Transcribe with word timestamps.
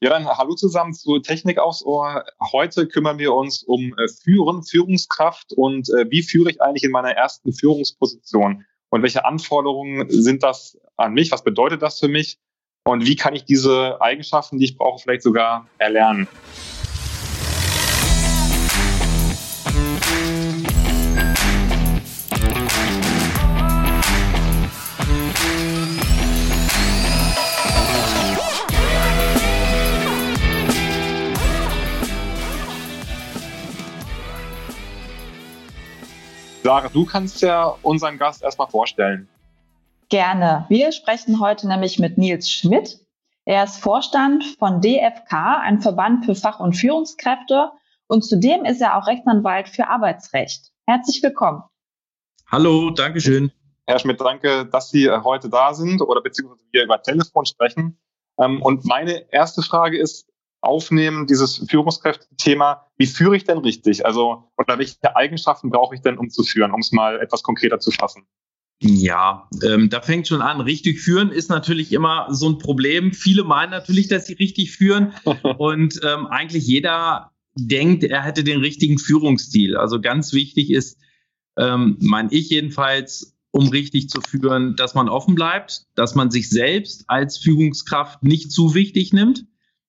Ja, 0.00 0.10
dann 0.10 0.28
hallo 0.28 0.54
zusammen 0.54 0.94
zu 0.94 1.18
Technik 1.18 1.58
aufs 1.58 1.84
Ohr. 1.84 2.24
Heute 2.52 2.86
kümmern 2.86 3.18
wir 3.18 3.34
uns 3.34 3.64
um 3.64 3.98
äh, 3.98 4.06
Führen, 4.06 4.62
Führungskraft 4.62 5.52
und 5.52 5.88
äh, 5.88 6.08
wie 6.08 6.22
führe 6.22 6.52
ich 6.52 6.62
eigentlich 6.62 6.84
in 6.84 6.92
meiner 6.92 7.10
ersten 7.10 7.52
Führungsposition 7.52 8.64
und 8.90 9.02
welche 9.02 9.24
Anforderungen 9.24 10.08
sind 10.08 10.44
das 10.44 10.78
an 10.96 11.14
mich? 11.14 11.32
Was 11.32 11.42
bedeutet 11.42 11.82
das 11.82 11.98
für 11.98 12.06
mich? 12.06 12.38
Und 12.84 13.08
wie 13.08 13.16
kann 13.16 13.34
ich 13.34 13.44
diese 13.44 14.00
Eigenschaften, 14.00 14.58
die 14.58 14.66
ich 14.66 14.78
brauche, 14.78 15.02
vielleicht 15.02 15.22
sogar 15.22 15.66
erlernen? 15.78 16.28
Sarah, 36.68 36.90
du 36.90 37.06
kannst 37.06 37.40
ja 37.40 37.64
unseren 37.80 38.18
Gast 38.18 38.42
erstmal 38.42 38.68
vorstellen. 38.68 39.26
Gerne. 40.10 40.66
Wir 40.68 40.92
sprechen 40.92 41.40
heute 41.40 41.66
nämlich 41.66 41.98
mit 41.98 42.18
Nils 42.18 42.50
Schmidt. 42.50 42.98
Er 43.46 43.64
ist 43.64 43.78
Vorstand 43.78 44.44
von 44.58 44.82
DFK, 44.82 45.62
ein 45.62 45.80
Verband 45.80 46.26
für 46.26 46.34
Fach- 46.34 46.60
und 46.60 46.74
Führungskräfte. 46.74 47.70
Und 48.06 48.22
zudem 48.22 48.66
ist 48.66 48.82
er 48.82 48.98
auch 48.98 49.06
Rechtsanwalt 49.06 49.70
für 49.70 49.88
Arbeitsrecht. 49.88 50.70
Herzlich 50.86 51.22
willkommen. 51.22 51.62
Hallo, 52.48 52.90
Dankeschön. 52.90 53.50
Herr 53.86 53.98
Schmidt, 53.98 54.20
danke, 54.20 54.66
dass 54.66 54.90
Sie 54.90 55.06
äh, 55.06 55.22
heute 55.24 55.48
da 55.48 55.72
sind 55.72 56.02
oder 56.02 56.20
beziehungsweise 56.20 56.64
wir 56.70 56.84
über 56.84 57.00
Telefon 57.00 57.46
sprechen. 57.46 57.98
Ähm, 58.38 58.60
und 58.60 58.84
meine 58.84 59.32
erste 59.32 59.62
Frage 59.62 59.98
ist, 59.98 60.28
aufnehmen, 60.60 61.26
dieses 61.26 61.64
Führungskräfte-Thema. 61.66 62.87
Wie 62.98 63.06
führe 63.06 63.36
ich 63.36 63.44
denn 63.44 63.58
richtig? 63.58 64.04
Also, 64.04 64.50
oder 64.58 64.78
welche 64.78 65.16
Eigenschaften 65.16 65.70
brauche 65.70 65.94
ich 65.94 66.02
denn, 66.02 66.18
um 66.18 66.30
zu 66.30 66.42
führen, 66.42 66.72
um 66.72 66.80
es 66.80 66.92
mal 66.92 67.20
etwas 67.20 67.42
konkreter 67.42 67.78
zu 67.78 67.92
fassen? 67.92 68.26
Ja, 68.80 69.48
ähm, 69.64 69.88
da 69.88 70.00
fängt 70.00 70.28
schon 70.28 70.42
an. 70.42 70.60
Richtig 70.60 71.00
führen 71.00 71.30
ist 71.30 71.48
natürlich 71.48 71.92
immer 71.92 72.28
so 72.30 72.48
ein 72.48 72.58
Problem. 72.58 73.12
Viele 73.12 73.42
meinen 73.44 73.70
natürlich, 73.70 74.08
dass 74.08 74.26
sie 74.26 74.34
richtig 74.34 74.72
führen 74.72 75.12
und 75.58 76.00
ähm, 76.04 76.26
eigentlich 76.26 76.66
jeder 76.66 77.32
denkt, 77.56 78.04
er 78.04 78.22
hätte 78.22 78.44
den 78.44 78.60
richtigen 78.60 78.98
Führungsstil. 78.98 79.76
Also 79.76 80.00
ganz 80.00 80.32
wichtig 80.32 80.70
ist, 80.70 80.98
ähm, 81.56 81.96
meine 82.00 82.32
ich 82.32 82.50
jedenfalls, 82.50 83.36
um 83.50 83.68
richtig 83.68 84.10
zu 84.10 84.20
führen, 84.20 84.76
dass 84.76 84.94
man 84.94 85.08
offen 85.08 85.34
bleibt, 85.34 85.86
dass 85.96 86.14
man 86.14 86.30
sich 86.30 86.48
selbst 86.48 87.04
als 87.08 87.38
Führungskraft 87.38 88.22
nicht 88.22 88.52
zu 88.52 88.74
wichtig 88.74 89.12
nimmt, 89.12 89.44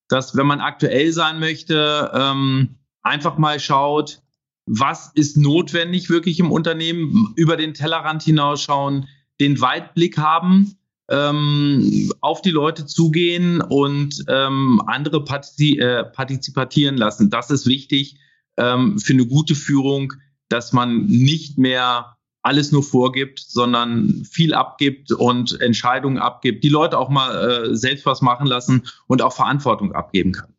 dass 0.07 0.35
wenn 0.35 0.47
man 0.47 0.61
aktuell 0.61 1.11
sein 1.11 1.39
möchte, 1.39 2.11
ähm, 2.15 2.78
einfach 3.01 3.37
mal 3.37 3.59
schaut, 3.59 4.21
was 4.65 5.11
ist 5.15 5.37
notwendig 5.37 6.09
wirklich 6.09 6.39
im 6.39 6.51
Unternehmen, 6.51 7.33
über 7.35 7.57
den 7.57 7.73
Tellerrand 7.73 8.21
hinausschauen, 8.23 9.07
den 9.39 9.59
Weitblick 9.61 10.17
haben, 10.17 10.77
ähm, 11.09 12.11
auf 12.21 12.41
die 12.41 12.51
Leute 12.51 12.85
zugehen 12.85 13.61
und 13.61 14.23
ähm, 14.27 14.81
andere 14.85 15.23
partizi 15.23 15.79
äh, 15.79 16.03
partizipatieren 16.03 16.97
lassen. 16.97 17.31
Das 17.31 17.49
ist 17.49 17.65
wichtig 17.65 18.17
ähm, 18.57 18.99
für 18.99 19.13
eine 19.13 19.25
gute 19.25 19.55
Führung, 19.55 20.13
dass 20.49 20.71
man 20.71 21.05
nicht 21.05 21.57
mehr 21.57 22.17
alles 22.41 22.71
nur 22.71 22.83
vorgibt, 22.83 23.39
sondern 23.39 24.23
viel 24.29 24.53
abgibt 24.53 25.11
und 25.11 25.59
Entscheidungen 25.59 26.19
abgibt, 26.19 26.63
die 26.63 26.69
Leute 26.69 26.97
auch 26.97 27.09
mal 27.09 27.71
äh, 27.71 27.75
selbst 27.75 28.05
was 28.05 28.21
machen 28.21 28.47
lassen 28.47 28.83
und 29.07 29.21
auch 29.21 29.33
Verantwortung 29.33 29.93
abgeben 29.93 30.31
kann. 30.31 30.53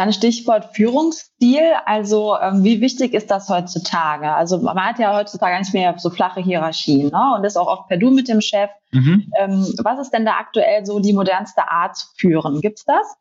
Dann 0.00 0.14
Stichwort 0.14 0.74
Führungsstil. 0.74 1.60
Also 1.84 2.34
ähm, 2.40 2.64
wie 2.64 2.80
wichtig 2.80 3.12
ist 3.12 3.30
das 3.30 3.50
heutzutage? 3.50 4.32
Also 4.32 4.56
man 4.56 4.80
hat 4.80 4.98
ja 4.98 5.14
heutzutage 5.14 5.58
nicht 5.58 5.74
mehr 5.74 5.94
so 5.98 6.08
flache 6.08 6.40
Hierarchien 6.40 7.10
ne? 7.10 7.34
und 7.36 7.44
ist 7.44 7.58
auch 7.58 7.66
oft 7.66 7.86
per 7.86 7.98
Du 7.98 8.10
mit 8.10 8.26
dem 8.26 8.40
Chef. 8.40 8.70
Mhm. 8.92 9.30
Ähm, 9.38 9.74
was 9.84 10.00
ist 10.00 10.12
denn 10.12 10.24
da 10.24 10.38
aktuell 10.38 10.86
so 10.86 11.00
die 11.00 11.12
modernste 11.12 11.70
Art 11.70 11.98
zu 11.98 12.06
führen? 12.16 12.62
Gibt's 12.62 12.86
das? 12.86 13.14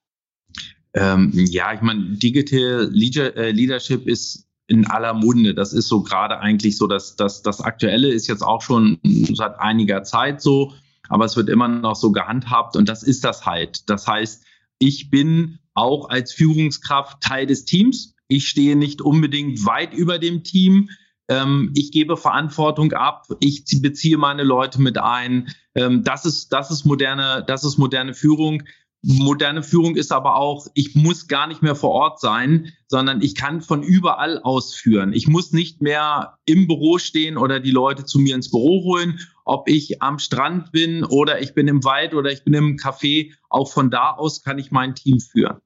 Ähm, 0.93 1.33
ja, 1.33 1.73
ich 1.73 1.81
meine, 1.81 2.15
Digital 2.15 2.89
äh, 2.93 3.51
Leadership 3.51 4.07
ist 4.07 4.47
in 4.67 4.87
aller 4.87 5.13
Munde. 5.13 5.53
Das 5.53 5.73
ist 5.73 5.89
so 5.89 6.01
gerade 6.01 6.39
eigentlich 6.39 6.77
so, 6.77 6.87
dass 6.87 7.17
das, 7.17 7.41
das 7.41 7.59
Aktuelle 7.59 8.07
ist 8.07 8.27
jetzt 8.27 8.41
auch 8.41 8.61
schon 8.61 8.99
seit 9.33 9.59
einiger 9.59 10.03
Zeit 10.03 10.41
so, 10.41 10.71
aber 11.09 11.25
es 11.25 11.35
wird 11.35 11.49
immer 11.49 11.67
noch 11.67 11.97
so 11.97 12.13
gehandhabt 12.13 12.77
und 12.77 12.87
das 12.87 13.03
ist 13.03 13.25
das 13.25 13.45
halt. 13.45 13.89
Das 13.89 14.07
heißt, 14.07 14.45
ich 14.77 15.09
bin 15.09 15.58
auch 15.73 16.09
als 16.09 16.33
Führungskraft 16.33 17.21
Teil 17.21 17.45
des 17.45 17.65
Teams. 17.65 18.15
Ich 18.27 18.47
stehe 18.47 18.75
nicht 18.75 19.01
unbedingt 19.01 19.65
weit 19.65 19.93
über 19.93 20.19
dem 20.19 20.43
Team. 20.43 20.89
Ähm, 21.27 21.71
ich 21.75 21.91
gebe 21.91 22.17
Verantwortung 22.17 22.93
ab. 22.93 23.27
Ich 23.39 23.63
beziehe 23.81 24.17
meine 24.17 24.43
Leute 24.43 24.81
mit 24.81 24.97
ein. 24.97 25.53
Ähm, 25.75 26.03
das 26.03 26.25
ist, 26.25 26.49
das 26.49 26.71
ist 26.71 26.85
moderne, 26.85 27.43
das 27.47 27.63
ist 27.63 27.77
moderne 27.77 28.13
Führung. 28.13 28.63
Moderne 29.01 29.63
Führung 29.63 29.95
ist 29.95 30.11
aber 30.11 30.35
auch, 30.35 30.67
ich 30.73 30.93
muss 30.93 31.27
gar 31.27 31.47
nicht 31.47 31.61
mehr 31.61 31.75
vor 31.75 31.91
Ort 31.91 32.19
sein, 32.19 32.73
sondern 32.87 33.21
ich 33.21 33.33
kann 33.33 33.61
von 33.61 33.81
überall 33.81 34.41
ausführen. 34.41 35.13
Ich 35.13 35.27
muss 35.27 35.53
nicht 35.53 35.81
mehr 35.81 36.37
im 36.45 36.67
Büro 36.67 36.97
stehen 36.97 37.37
oder 37.37 37.61
die 37.61 37.71
Leute 37.71 38.03
zu 38.03 38.19
mir 38.19 38.35
ins 38.35 38.51
Büro 38.51 38.83
holen, 38.83 39.19
ob 39.45 39.69
ich 39.69 40.01
am 40.01 40.19
Strand 40.19 40.73
bin 40.73 41.05
oder 41.05 41.41
ich 41.41 41.53
bin 41.53 41.69
im 41.69 41.83
Wald 41.85 42.13
oder 42.13 42.29
ich 42.29 42.43
bin 42.43 42.53
im 42.53 42.75
Café. 42.75 43.31
Auch 43.49 43.71
von 43.71 43.89
da 43.89 44.11
aus 44.11 44.43
kann 44.43 44.59
ich 44.59 44.71
mein 44.71 44.95
Team 44.95 45.19
führen. 45.19 45.59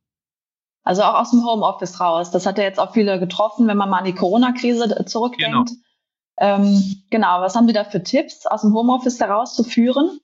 Also 0.83 1.01
auch 1.01 1.15
aus 1.15 1.31
dem 1.31 1.43
Homeoffice 1.43 1.99
raus. 1.99 2.29
Das 2.29 2.45
hat 2.45 2.59
ja 2.59 2.65
jetzt 2.65 2.79
auch 2.79 2.93
viele 2.93 3.19
getroffen, 3.19 3.67
wenn 3.67 3.77
man 3.77 3.89
mal 3.89 3.99
an 3.99 4.05
die 4.05 4.13
Corona-Krise 4.13 5.05
zurückdenkt. 5.05 5.69
Genau. 5.69 5.79
Ähm, 6.37 7.03
genau, 7.09 7.41
was 7.41 7.55
haben 7.55 7.67
Sie 7.67 7.73
da 7.73 7.83
für 7.83 8.03
Tipps, 8.03 8.45
aus 8.45 8.61
dem 8.61 8.73
Homeoffice 8.73 9.19
herauszuführen? 9.19 10.19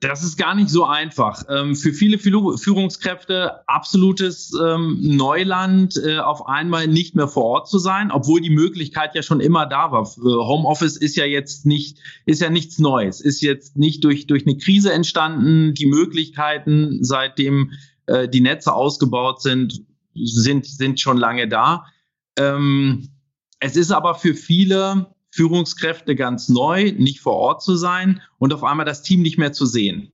Das 0.00 0.22
ist 0.22 0.36
gar 0.36 0.54
nicht 0.54 0.70
so 0.70 0.84
einfach. 0.84 1.42
Ähm, 1.48 1.74
für 1.74 1.92
viele 1.92 2.18
Führungskräfte 2.18 3.68
absolutes 3.68 4.52
ähm, 4.54 4.98
Neuland, 5.00 5.96
äh, 5.96 6.18
auf 6.18 6.46
einmal 6.46 6.86
nicht 6.86 7.16
mehr 7.16 7.26
vor 7.26 7.44
Ort 7.44 7.68
zu 7.68 7.80
sein, 7.80 8.12
obwohl 8.12 8.40
die 8.40 8.50
Möglichkeit 8.50 9.16
ja 9.16 9.22
schon 9.22 9.40
immer 9.40 9.66
da 9.66 9.90
war. 9.90 10.04
Homeoffice 10.06 10.96
ist 10.96 11.16
ja 11.16 11.24
jetzt 11.24 11.66
nicht, 11.66 11.98
ist 12.26 12.40
ja 12.40 12.48
nichts 12.48 12.78
Neues, 12.78 13.20
ist 13.20 13.40
jetzt 13.40 13.76
nicht 13.76 14.04
durch, 14.04 14.28
durch 14.28 14.46
eine 14.46 14.56
Krise 14.56 14.92
entstanden. 14.92 15.74
Die 15.74 15.86
Möglichkeiten, 15.86 17.02
seitdem 17.02 17.72
äh, 18.06 18.28
die 18.28 18.40
Netze 18.40 18.72
ausgebaut 18.72 19.42
sind, 19.42 19.82
sind, 20.14 20.64
sind 20.64 21.00
schon 21.00 21.16
lange 21.16 21.48
da. 21.48 21.86
Ähm, 22.38 23.08
es 23.58 23.74
ist 23.74 23.90
aber 23.90 24.14
für 24.14 24.34
viele 24.34 25.12
Führungskräfte 25.38 26.16
ganz 26.16 26.48
neu, 26.48 26.92
nicht 26.98 27.20
vor 27.20 27.34
Ort 27.34 27.62
zu 27.62 27.76
sein 27.76 28.20
und 28.38 28.52
auf 28.52 28.64
einmal 28.64 28.84
das 28.84 29.02
Team 29.02 29.22
nicht 29.22 29.38
mehr 29.38 29.52
zu 29.52 29.66
sehen. 29.66 30.12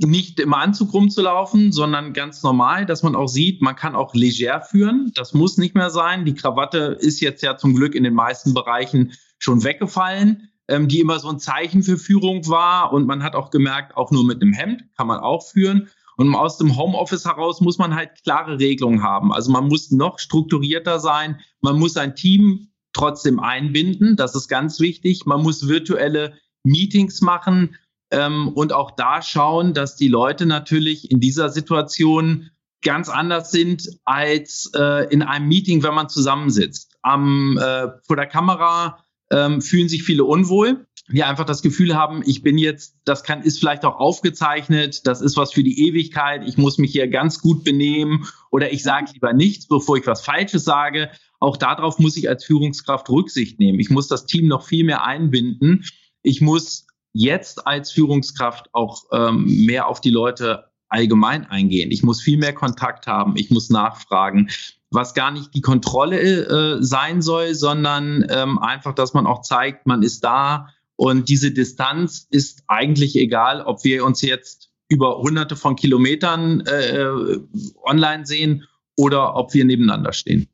Nicht 0.00 0.40
im 0.40 0.54
Anzug 0.54 0.92
rumzulaufen, 0.92 1.70
sondern 1.70 2.12
ganz 2.12 2.42
normal, 2.42 2.84
dass 2.84 3.04
man 3.04 3.14
auch 3.14 3.28
sieht, 3.28 3.62
man 3.62 3.76
kann 3.76 3.94
auch 3.94 4.12
leger 4.12 4.60
führen. 4.60 5.12
Das 5.14 5.34
muss 5.34 5.56
nicht 5.56 5.76
mehr 5.76 5.90
sein. 5.90 6.24
Die 6.24 6.34
Krawatte 6.34 6.98
ist 6.98 7.20
jetzt 7.20 7.44
ja 7.44 7.56
zum 7.56 7.76
Glück 7.76 7.94
in 7.94 8.02
den 8.02 8.12
meisten 8.12 8.54
Bereichen 8.54 9.12
schon 9.38 9.62
weggefallen, 9.62 10.50
ähm, 10.66 10.88
die 10.88 10.98
immer 10.98 11.20
so 11.20 11.28
ein 11.28 11.38
Zeichen 11.38 11.84
für 11.84 11.96
Führung 11.96 12.48
war. 12.48 12.92
Und 12.92 13.06
man 13.06 13.22
hat 13.22 13.36
auch 13.36 13.50
gemerkt, 13.50 13.96
auch 13.96 14.10
nur 14.10 14.24
mit 14.24 14.42
einem 14.42 14.52
Hemd 14.52 14.82
kann 14.96 15.06
man 15.06 15.20
auch 15.20 15.46
führen. 15.46 15.88
Und 16.16 16.34
aus 16.34 16.58
dem 16.58 16.76
Homeoffice 16.76 17.24
heraus 17.24 17.60
muss 17.60 17.78
man 17.78 17.94
halt 17.94 18.10
klare 18.24 18.58
Regelungen 18.58 19.04
haben. 19.04 19.32
Also 19.32 19.52
man 19.52 19.68
muss 19.68 19.92
noch 19.92 20.18
strukturierter 20.18 20.98
sein. 20.98 21.38
Man 21.60 21.78
muss 21.78 21.96
ein 21.96 22.16
Team 22.16 22.72
trotzdem 22.96 23.38
einbinden. 23.38 24.16
Das 24.16 24.34
ist 24.34 24.48
ganz 24.48 24.80
wichtig. 24.80 25.26
Man 25.26 25.42
muss 25.42 25.68
virtuelle 25.68 26.34
Meetings 26.64 27.20
machen 27.20 27.76
ähm, 28.10 28.48
und 28.48 28.72
auch 28.72 28.92
da 28.92 29.22
schauen, 29.22 29.74
dass 29.74 29.96
die 29.96 30.08
Leute 30.08 30.46
natürlich 30.46 31.10
in 31.10 31.20
dieser 31.20 31.50
Situation 31.50 32.50
ganz 32.82 33.08
anders 33.08 33.50
sind 33.50 33.88
als 34.04 34.70
äh, 34.74 35.12
in 35.12 35.22
einem 35.22 35.48
Meeting, 35.48 35.82
wenn 35.82 35.94
man 35.94 36.08
zusammensitzt. 36.08 36.96
Am, 37.02 37.58
äh, 37.58 37.88
vor 38.06 38.16
der 38.16 38.26
Kamera 38.26 39.04
ähm, 39.30 39.60
fühlen 39.60 39.88
sich 39.88 40.02
viele 40.02 40.24
unwohl 40.24 40.86
die 41.08 41.22
einfach 41.22 41.44
das 41.44 41.62
Gefühl 41.62 41.94
haben, 41.94 42.22
ich 42.26 42.42
bin 42.42 42.58
jetzt, 42.58 42.96
das 43.04 43.22
kann, 43.22 43.42
ist 43.42 43.58
vielleicht 43.58 43.84
auch 43.84 43.96
aufgezeichnet, 43.96 45.06
das 45.06 45.20
ist 45.20 45.36
was 45.36 45.52
für 45.52 45.62
die 45.62 45.86
Ewigkeit, 45.86 46.42
ich 46.46 46.56
muss 46.56 46.78
mich 46.78 46.92
hier 46.92 47.08
ganz 47.08 47.40
gut 47.40 47.64
benehmen 47.64 48.26
oder 48.50 48.72
ich 48.72 48.82
sage 48.82 49.12
lieber 49.12 49.32
nichts, 49.32 49.68
bevor 49.68 49.96
ich 49.96 50.06
was 50.06 50.24
Falsches 50.24 50.64
sage. 50.64 51.10
Auch 51.40 51.56
darauf 51.56 51.98
muss 51.98 52.16
ich 52.16 52.28
als 52.28 52.44
Führungskraft 52.44 53.08
Rücksicht 53.08 53.58
nehmen. 53.58 53.80
Ich 53.80 53.90
muss 53.90 54.08
das 54.08 54.26
Team 54.26 54.48
noch 54.48 54.66
viel 54.66 54.84
mehr 54.84 55.04
einbinden. 55.04 55.84
Ich 56.22 56.40
muss 56.40 56.86
jetzt 57.12 57.66
als 57.66 57.90
Führungskraft 57.90 58.68
auch 58.72 59.04
ähm, 59.12 59.64
mehr 59.66 59.88
auf 59.88 60.00
die 60.00 60.10
Leute 60.10 60.64
allgemein 60.88 61.46
eingehen. 61.46 61.90
Ich 61.90 62.02
muss 62.02 62.22
viel 62.22 62.38
mehr 62.38 62.52
Kontakt 62.52 63.06
haben. 63.06 63.36
Ich 63.36 63.50
muss 63.50 63.70
nachfragen 63.70 64.48
was 64.90 65.14
gar 65.14 65.30
nicht 65.30 65.54
die 65.54 65.60
Kontrolle 65.60 66.18
äh, 66.18 66.76
sein 66.82 67.20
soll, 67.20 67.54
sondern 67.54 68.24
ähm, 68.30 68.58
einfach, 68.58 68.94
dass 68.94 69.14
man 69.14 69.26
auch 69.26 69.42
zeigt, 69.42 69.86
man 69.86 70.02
ist 70.02 70.24
da, 70.24 70.68
und 70.96 71.28
diese 71.28 71.50
Distanz 71.50 72.26
ist 72.30 72.64
eigentlich 72.68 73.16
egal, 73.16 73.60
ob 73.60 73.84
wir 73.84 74.04
uns 74.04 74.22
jetzt 74.22 74.70
über 74.88 75.18
hunderte 75.18 75.54
von 75.54 75.76
Kilometern 75.76 76.60
äh, 76.60 77.38
online 77.84 78.24
sehen 78.24 78.64
oder 78.96 79.34
ob 79.36 79.52
wir 79.52 79.66
nebeneinander 79.66 80.14
stehen. 80.14 80.48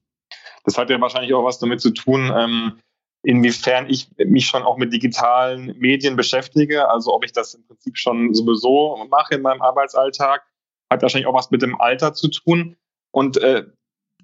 Das 0.65 0.79
hat 0.79 0.91
ja 0.91 1.01
wahrscheinlich 1.01 1.35
auch 1.35 1.45
was 1.45 1.59
damit 1.59 1.81
zu 1.81 1.91
tun, 1.91 2.33
ähm, 2.35 2.79
inwiefern 3.23 3.89
ich 3.89 4.09
mich 4.19 4.47
schon 4.47 4.63
auch 4.63 4.77
mit 4.77 4.93
digitalen 4.93 5.77
Medien 5.79 6.17
beschäftige, 6.17 6.89
also 6.89 7.15
ob 7.15 7.25
ich 7.25 7.33
das 7.33 7.55
im 7.55 7.65
Prinzip 7.67 7.97
schon 7.97 8.35
sowieso 8.35 9.07
mache 9.11 9.37
in 9.37 9.43
meinem 9.43 9.63
Arbeitsalltag, 9.63 10.43
hat 10.91 11.03
wahrscheinlich 11.03 11.27
auch 11.27 11.35
was 11.35 11.51
mit 11.51 11.63
dem 11.63 11.81
Alter 11.81 12.15
zu 12.15 12.29
tun. 12.29 12.77
Und 13.13 13.37
äh, 13.39 13.65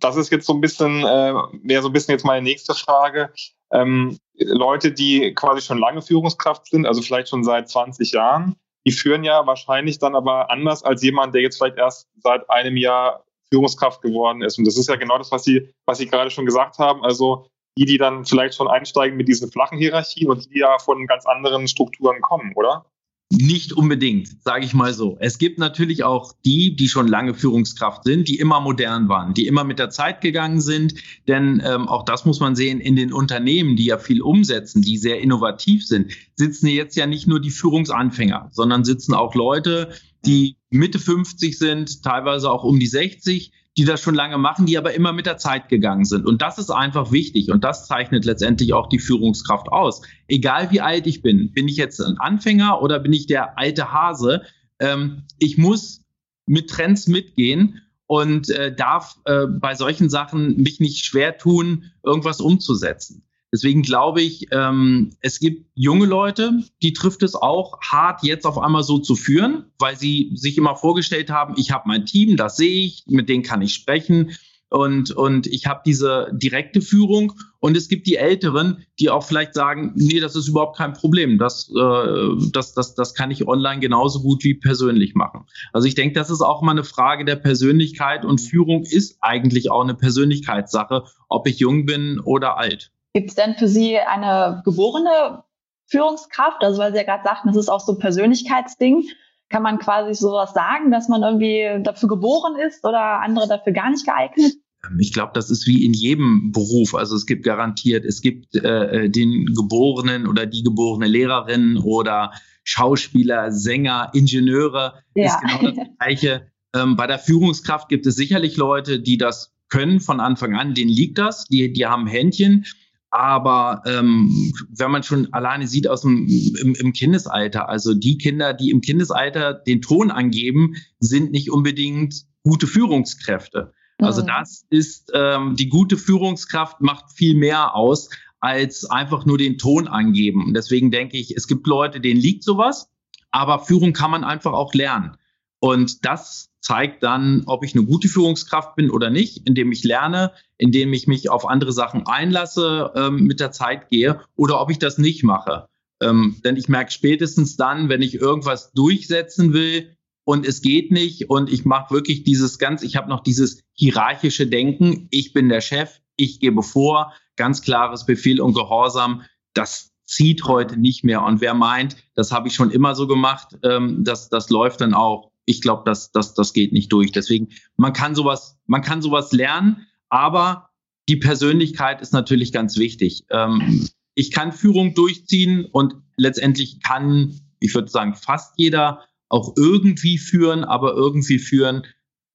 das 0.00 0.17
ist 0.17 0.31
jetzt 0.31 0.46
so 0.46 0.55
ein 0.55 0.61
bisschen, 0.61 1.05
äh, 1.05 1.32
wäre 1.62 1.82
so 1.82 1.88
ein 1.88 1.93
bisschen 1.93 2.12
jetzt 2.12 2.25
meine 2.25 2.43
nächste 2.43 2.75
Frage. 2.75 3.32
Ähm, 3.73 4.19
Leute, 4.34 4.93
die 4.93 5.34
quasi 5.34 5.61
schon 5.61 5.79
lange 5.79 6.02
Führungskraft 6.02 6.67
sind, 6.67 6.87
also 6.87 7.02
vielleicht 7.02 7.29
schon 7.29 7.44
seit 7.44 7.69
20 7.69 8.12
Jahren, 8.12 8.56
die 8.87 8.93
führen 8.93 9.25
ja 9.25 9.46
wahrscheinlich 9.46 9.99
dann 9.99 10.14
aber 10.14 10.50
anders 10.50 10.82
als 10.82 11.02
jemand, 11.02 11.34
der 11.34 11.43
jetzt 11.43 11.58
vielleicht 11.58 11.76
erst 11.76 12.08
seit 12.17 12.49
einem 12.49 12.76
Jahr 12.76 13.25
Führungskraft 13.52 14.02
geworden 14.02 14.42
ist. 14.42 14.58
Und 14.58 14.66
das 14.66 14.76
ist 14.76 14.88
ja 14.88 14.96
genau 14.96 15.18
das, 15.18 15.32
was 15.32 15.44
Sie, 15.44 15.72
was 15.86 15.98
Sie 15.98 16.06
gerade 16.06 16.30
schon 16.30 16.46
gesagt 16.46 16.78
haben. 16.78 17.02
Also 17.02 17.46
die, 17.78 17.84
die 17.84 17.98
dann 17.98 18.24
vielleicht 18.24 18.54
schon 18.54 18.68
einsteigen 18.68 19.16
mit 19.16 19.28
diesen 19.28 19.52
flachen 19.52 19.78
Hierarchien 19.78 20.30
und 20.30 20.52
die 20.52 20.58
ja 20.58 20.78
von 20.78 21.06
ganz 21.06 21.26
anderen 21.26 21.68
Strukturen 21.68 22.20
kommen, 22.20 22.52
oder? 22.56 22.86
Nicht 23.30 23.74
unbedingt, 23.74 24.42
sage 24.42 24.64
ich 24.64 24.72
mal 24.72 24.94
so. 24.94 25.18
Es 25.20 25.36
gibt 25.36 25.58
natürlich 25.58 26.02
auch 26.02 26.32
die, 26.46 26.74
die 26.74 26.88
schon 26.88 27.06
lange 27.06 27.34
Führungskraft 27.34 28.04
sind, 28.04 28.26
die 28.26 28.38
immer 28.38 28.58
modern 28.60 29.10
waren, 29.10 29.34
die 29.34 29.46
immer 29.46 29.64
mit 29.64 29.78
der 29.78 29.90
Zeit 29.90 30.22
gegangen 30.22 30.62
sind. 30.62 30.94
Denn 31.28 31.62
ähm, 31.64 31.88
auch 31.88 32.04
das 32.04 32.24
muss 32.24 32.40
man 32.40 32.56
sehen, 32.56 32.80
in 32.80 32.96
den 32.96 33.12
Unternehmen, 33.12 33.76
die 33.76 33.84
ja 33.84 33.98
viel 33.98 34.22
umsetzen, 34.22 34.80
die 34.80 34.96
sehr 34.96 35.20
innovativ 35.20 35.86
sind, 35.86 36.10
sitzen 36.36 36.68
jetzt 36.68 36.96
ja 36.96 37.06
nicht 37.06 37.26
nur 37.26 37.38
die 37.38 37.50
Führungsanfänger, 37.50 38.48
sondern 38.50 38.82
sitzen 38.82 39.12
auch 39.12 39.34
Leute, 39.34 39.90
die 40.26 40.56
Mitte 40.70 40.99
50 40.99 41.59
sind, 41.59 42.03
teilweise 42.03 42.50
auch 42.50 42.65
um 42.65 42.79
die 42.79 42.87
60, 42.87 43.53
die 43.76 43.85
das 43.85 44.00
schon 44.00 44.17
lange 44.17 44.38
machen, 44.38 44.67
die 44.67 44.76
aber 44.76 44.93
immer 44.94 45.12
mit 45.12 45.26
der 45.26 45.38
Zeit 45.38 45.69
gegangen 45.69 46.05
sind. 46.05 46.26
Und 46.26 46.43
das 46.43 46.59
ist 46.59 46.70
einfach 46.70 47.12
wichtig 47.12 47.50
und 47.50 47.62
das 47.62 47.87
zeichnet 47.87 48.25
letztendlich 48.25 48.73
auch 48.73 48.88
die 48.88 48.99
Führungskraft 48.99 49.69
aus. 49.69 50.03
Egal 50.26 50.73
wie 50.73 50.81
alt 50.81 51.06
ich 51.06 51.23
bin, 51.23 51.53
bin 51.53 51.69
ich 51.69 51.76
jetzt 51.76 52.00
ein 52.00 52.19
Anfänger 52.19 52.82
oder 52.82 52.99
bin 52.99 53.12
ich 53.12 53.26
der 53.26 53.56
alte 53.56 53.93
Hase, 53.93 54.43
ähm, 54.81 55.23
ich 55.38 55.59
muss 55.59 56.03
mit 56.47 56.70
Trends 56.70 57.06
mitgehen 57.06 57.82
und 58.06 58.50
äh, 58.50 58.75
darf 58.75 59.19
äh, 59.26 59.47
bei 59.47 59.75
solchen 59.75 60.11
Sachen 60.11 60.56
mich 60.56 60.81
nicht 60.81 61.05
schwer 61.05 61.38
tun, 61.38 61.93
irgendwas 62.03 62.41
umzusetzen. 62.41 63.23
Deswegen 63.52 63.82
glaube 63.82 64.20
ich, 64.20 64.46
ähm, 64.52 65.10
es 65.20 65.38
gibt 65.40 65.70
junge 65.74 66.06
Leute, 66.06 66.62
die 66.82 66.92
trifft 66.92 67.22
es 67.22 67.34
auch 67.34 67.80
hart, 67.80 68.22
jetzt 68.22 68.44
auf 68.44 68.58
einmal 68.58 68.82
so 68.82 68.98
zu 68.98 69.14
führen, 69.14 69.64
weil 69.78 69.96
sie 69.96 70.32
sich 70.34 70.58
immer 70.58 70.76
vorgestellt 70.76 71.30
haben, 71.30 71.54
ich 71.56 71.70
habe 71.70 71.84
mein 71.86 72.04
Team, 72.04 72.36
das 72.36 72.56
sehe 72.56 72.84
ich, 72.86 73.04
mit 73.06 73.28
denen 73.28 73.42
kann 73.42 73.62
ich 73.62 73.72
sprechen 73.72 74.32
und, 74.70 75.12
und 75.12 75.46
ich 75.46 75.66
habe 75.66 75.80
diese 75.86 76.30
direkte 76.32 76.80
Führung. 76.82 77.32
Und 77.60 77.76
es 77.76 77.88
gibt 77.88 78.06
die 78.06 78.16
Älteren, 78.16 78.84
die 79.00 79.10
auch 79.10 79.24
vielleicht 79.24 79.54
sagen, 79.54 79.92
nee, 79.96 80.20
das 80.20 80.36
ist 80.36 80.48
überhaupt 80.48 80.76
kein 80.76 80.92
Problem. 80.92 81.38
Das, 81.38 81.70
äh, 81.70 82.50
das, 82.52 82.74
das, 82.74 82.94
das 82.94 83.14
kann 83.14 83.30
ich 83.30 83.48
online 83.48 83.80
genauso 83.80 84.20
gut 84.20 84.44
wie 84.44 84.54
persönlich 84.54 85.14
machen. 85.14 85.46
Also 85.72 85.88
ich 85.88 85.94
denke, 85.94 86.14
das 86.14 86.30
ist 86.30 86.42
auch 86.42 86.62
mal 86.62 86.72
eine 86.72 86.84
Frage 86.84 87.24
der 87.24 87.36
Persönlichkeit 87.36 88.24
und 88.24 88.40
Führung 88.40 88.82
ist 88.82 89.18
eigentlich 89.22 89.70
auch 89.70 89.82
eine 89.82 89.94
Persönlichkeitssache, 89.94 91.04
ob 91.28 91.48
ich 91.48 91.58
jung 91.58 91.86
bin 91.86 92.20
oder 92.20 92.58
alt. 92.58 92.92
Gibt 93.14 93.31
es 93.31 93.34
denn 93.34 93.55
für 93.55 93.69
Sie 93.69 93.99
eine 93.99 94.62
geborene 94.64 95.44
Führungskraft? 95.87 96.62
Also 96.62 96.78
weil 96.78 96.93
Sie 96.93 96.99
ja 96.99 97.05
gerade 97.05 97.25
sagten, 97.25 97.49
das 97.49 97.56
ist 97.56 97.69
auch 97.69 97.81
so 97.81 97.93
ein 97.93 97.99
Persönlichkeitsding. 97.99 99.05
Kann 99.49 99.62
man 99.62 99.78
quasi 99.78 100.14
sowas 100.14 100.52
sagen, 100.52 100.90
dass 100.90 101.08
man 101.08 101.22
irgendwie 101.22 101.82
dafür 101.82 102.08
geboren 102.08 102.56
ist 102.56 102.84
oder 102.84 103.20
andere 103.20 103.49
dafür 103.49 103.72
gar 103.72 103.90
nicht 103.90 104.05
geeignet? 104.05 104.52
Ähm, 104.84 104.99
ich 105.00 105.12
glaube, 105.12 105.32
das 105.34 105.50
ist 105.50 105.66
wie 105.66 105.84
in 105.84 105.94
jedem 105.94 106.52
Beruf. 106.52 106.94
Also 106.94 107.16
es 107.16 107.26
gibt 107.26 107.44
garantiert, 107.44 108.05
es 108.05 108.20
gibt 108.20 108.55
äh, 108.56 109.05
äh, 109.05 109.08
den 109.10 109.46
geborenen 109.55 110.26
oder 110.26 110.46
die 110.46 110.62
geborene 110.62 111.06
Lehrerin 111.06 111.78
oder 111.78 112.32
Schauspieler, 112.64 113.50
Sänger, 113.50 114.10
Ingenieure. 114.12 115.02
Ja. 115.14 115.26
Ist 115.26 115.40
genau 115.40 115.72
das 115.72 115.87
Gleiche. 115.99 116.52
Ähm, 116.75 116.96
bei 116.96 117.06
der 117.06 117.19
Führungskraft 117.19 117.88
gibt 117.88 118.06
es 118.06 118.16
sicherlich 118.16 118.56
Leute, 118.56 119.00
die 119.00 119.16
das 119.16 119.55
können 119.69 120.00
von 120.00 120.20
Anfang 120.20 120.55
an. 120.55 120.75
Denen 120.75 120.90
liegt 120.90 121.19
das. 121.19 121.46
Die, 121.46 121.72
die 121.72 121.87
haben 121.87 122.06
Händchen. 122.06 122.66
Aber 123.10 123.82
ähm, 123.87 124.52
wenn 124.69 124.90
man 124.90 125.02
schon 125.02 125.32
alleine 125.32 125.66
sieht 125.66 125.88
aus 125.88 126.02
dem 126.02 126.28
im, 126.60 126.75
im 126.75 126.93
Kindesalter, 126.93 127.69
also 127.69 127.94
die 127.94 128.19
Kinder, 128.19 128.52
die 128.52 128.70
im 128.70 128.82
Kindesalter 128.82 129.55
den 129.55 129.81
Ton 129.81 130.10
angeben, 130.10 130.75
sind 131.00 131.31
nicht 131.31 131.50
unbedingt 131.50 132.26
gute 132.43 132.66
Führungskräfte. 132.66 133.72
Also 134.00 134.22
mhm. 134.22 134.26
das 134.26 134.66
ist 134.70 135.10
ähm, 135.14 135.56
die 135.56 135.69
gute 135.69 135.96
Führungskraft 135.96 136.81
macht 136.81 137.12
viel 137.12 137.34
mehr 137.34 137.75
aus 137.75 138.10
als 138.40 138.84
einfach 138.84 139.26
nur 139.26 139.38
den 139.38 139.58
Ton 139.58 139.88
angeben. 139.88 140.44
Und 140.44 140.55
deswegen 140.55 140.90
denke 140.90 141.16
ich, 141.16 141.37
es 141.37 141.49
gibt 141.49 141.66
Leute, 141.66 142.00
denen 142.00 142.20
liegt 142.20 142.44
sowas, 142.44 142.90
aber 143.31 143.58
Führung 143.58 143.93
kann 143.93 144.10
man 144.10 144.22
einfach 144.22 144.52
auch 144.52 144.75
lernen. 144.75 145.16
Und 145.60 146.05
das 146.05 146.47
zeigt 146.60 147.02
dann, 147.02 147.44
ob 147.46 147.64
ich 147.64 147.75
eine 147.75 147.84
gute 147.84 148.08
Führungskraft 148.08 148.76
bin 148.76 148.90
oder 148.90 149.10
nicht, 149.10 149.46
indem 149.46 149.72
ich 149.72 149.84
lerne, 149.84 150.32
indem 150.56 150.93
ich 150.93 151.06
mich 151.06 151.31
auf 151.31 151.49
andere 151.49 151.72
Sachen 151.72 152.06
einlasse, 152.06 152.93
ähm, 152.94 153.25
mit 153.25 153.40
der 153.40 153.52
Zeit 153.52 153.90
gehe 153.90 154.20
oder 154.37 154.60
ob 154.60 154.70
ich 154.70 154.78
das 154.78 154.99
nicht 154.99 155.22
mache. 155.22 155.69
Ähm, 156.02 156.37
denn 156.44 156.56
ich 156.56 156.69
merke 156.69 156.90
spätestens 156.90 157.56
dann, 157.56 157.88
wenn 157.88 158.02
ich 158.02 158.14
irgendwas 158.14 158.72
durchsetzen 158.72 159.52
will 159.52 159.96
und 160.25 160.46
es 160.46 160.60
geht 160.60 160.90
nicht 160.90 161.31
und 161.31 161.50
ich 161.50 161.64
mache 161.64 161.94
wirklich 161.94 162.22
dieses 162.22 162.58
ganz, 162.58 162.82
ich 162.82 162.96
habe 162.96 163.08
noch 163.08 163.22
dieses 163.22 163.62
hierarchische 163.72 164.46
Denken, 164.46 165.08
ich 165.10 165.32
bin 165.32 165.49
der 165.49 165.60
Chef, 165.60 166.00
ich 166.16 166.40
gebe 166.40 166.62
vor, 166.62 167.14
ganz 167.37 167.62
klares 167.62 168.05
Befehl 168.05 168.40
und 168.40 168.55
Gehorsam, 168.55 169.22
das 169.55 169.93
zieht 170.05 170.44
heute 170.44 170.78
nicht 170.78 171.05
mehr. 171.05 171.22
Und 171.22 171.40
wer 171.40 171.55
meint, 171.55 171.96
das 172.14 172.32
habe 172.32 172.49
ich 172.49 172.55
schon 172.55 172.70
immer 172.70 172.94
so 172.94 173.06
gemacht, 173.06 173.56
ähm, 173.62 174.05
das, 174.05 174.28
das 174.28 174.50
läuft 174.50 174.81
dann 174.81 174.94
auch 174.94 175.27
ich 175.48 175.62
glaube, 175.62 175.82
das, 175.86 176.12
das, 176.12 176.34
das 176.34 176.52
geht 176.52 176.72
nicht 176.72 176.92
durch. 176.92 177.10
Deswegen, 177.10 177.48
man 177.78 177.94
kann 177.94 178.14
sowas, 178.14 178.58
man 178.66 178.82
kann 178.82 179.00
sowas 179.00 179.32
lernen, 179.32 179.86
aber 180.10 180.68
die 181.08 181.16
Persönlichkeit 181.16 182.02
ist 182.02 182.12
natürlich 182.12 182.52
ganz 182.52 182.76
wichtig. 182.76 183.24
Ähm, 183.30 183.88
ich 184.14 184.30
kann 184.30 184.52
Führung 184.52 184.94
durchziehen 184.94 185.64
und 185.64 185.94
letztendlich 186.16 186.82
kann, 186.82 187.40
ich 187.60 187.74
würde 187.74 187.88
sagen, 187.88 188.14
fast 188.14 188.54
jeder 188.58 189.06
auch 189.30 189.54
irgendwie 189.56 190.18
führen, 190.18 190.64
aber 190.64 190.92
irgendwie 190.92 191.38
führen 191.38 191.86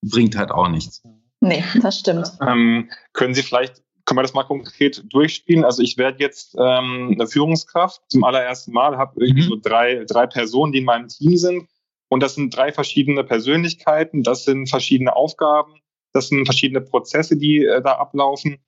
bringt 0.02 0.36
halt 0.36 0.52
auch 0.52 0.68
nichts. 0.68 1.04
Nee, 1.40 1.64
das 1.82 2.00
stimmt. 2.00 2.32
Ähm, 2.42 2.90
können 3.14 3.36
Sie 3.36 3.44
vielleicht, 3.44 3.84
können 4.06 4.18
wir 4.18 4.24
das 4.24 4.34
mal 4.34 4.44
konkret 4.44 5.04
durchspielen? 5.14 5.66
Also 5.66 5.84
ich 5.84 6.00
werde 6.00 6.18
jetzt 6.20 6.56
ähm, 6.58 7.12
eine 7.14 7.28
Führungskraft 7.28 8.02
zum 8.10 8.24
allerersten 8.24 8.72
Mal, 8.72 8.98
habe 8.98 9.24
irgendwie 9.24 9.44
mhm. 9.44 9.50
so 9.50 9.60
drei, 9.62 10.04
drei 10.06 10.26
Personen, 10.26 10.72
die 10.72 10.80
in 10.80 10.86
meinem 10.86 11.10
Team 11.10 11.38
sind. 11.38 11.68
Und 12.14 12.22
das 12.22 12.36
sind 12.36 12.56
drei 12.56 12.72
verschiedene 12.72 13.24
Persönlichkeiten, 13.24 14.22
das 14.22 14.44
sind 14.46 14.70
verschiedene 14.70 15.16
Aufgaben, 15.16 15.80
das 16.14 16.28
sind 16.28 16.46
verschiedene 16.46 16.80
Prozesse, 16.80 17.38
die 17.38 17.66
äh, 17.66 17.82
da 17.82 17.94
ablaufen. 17.94 18.60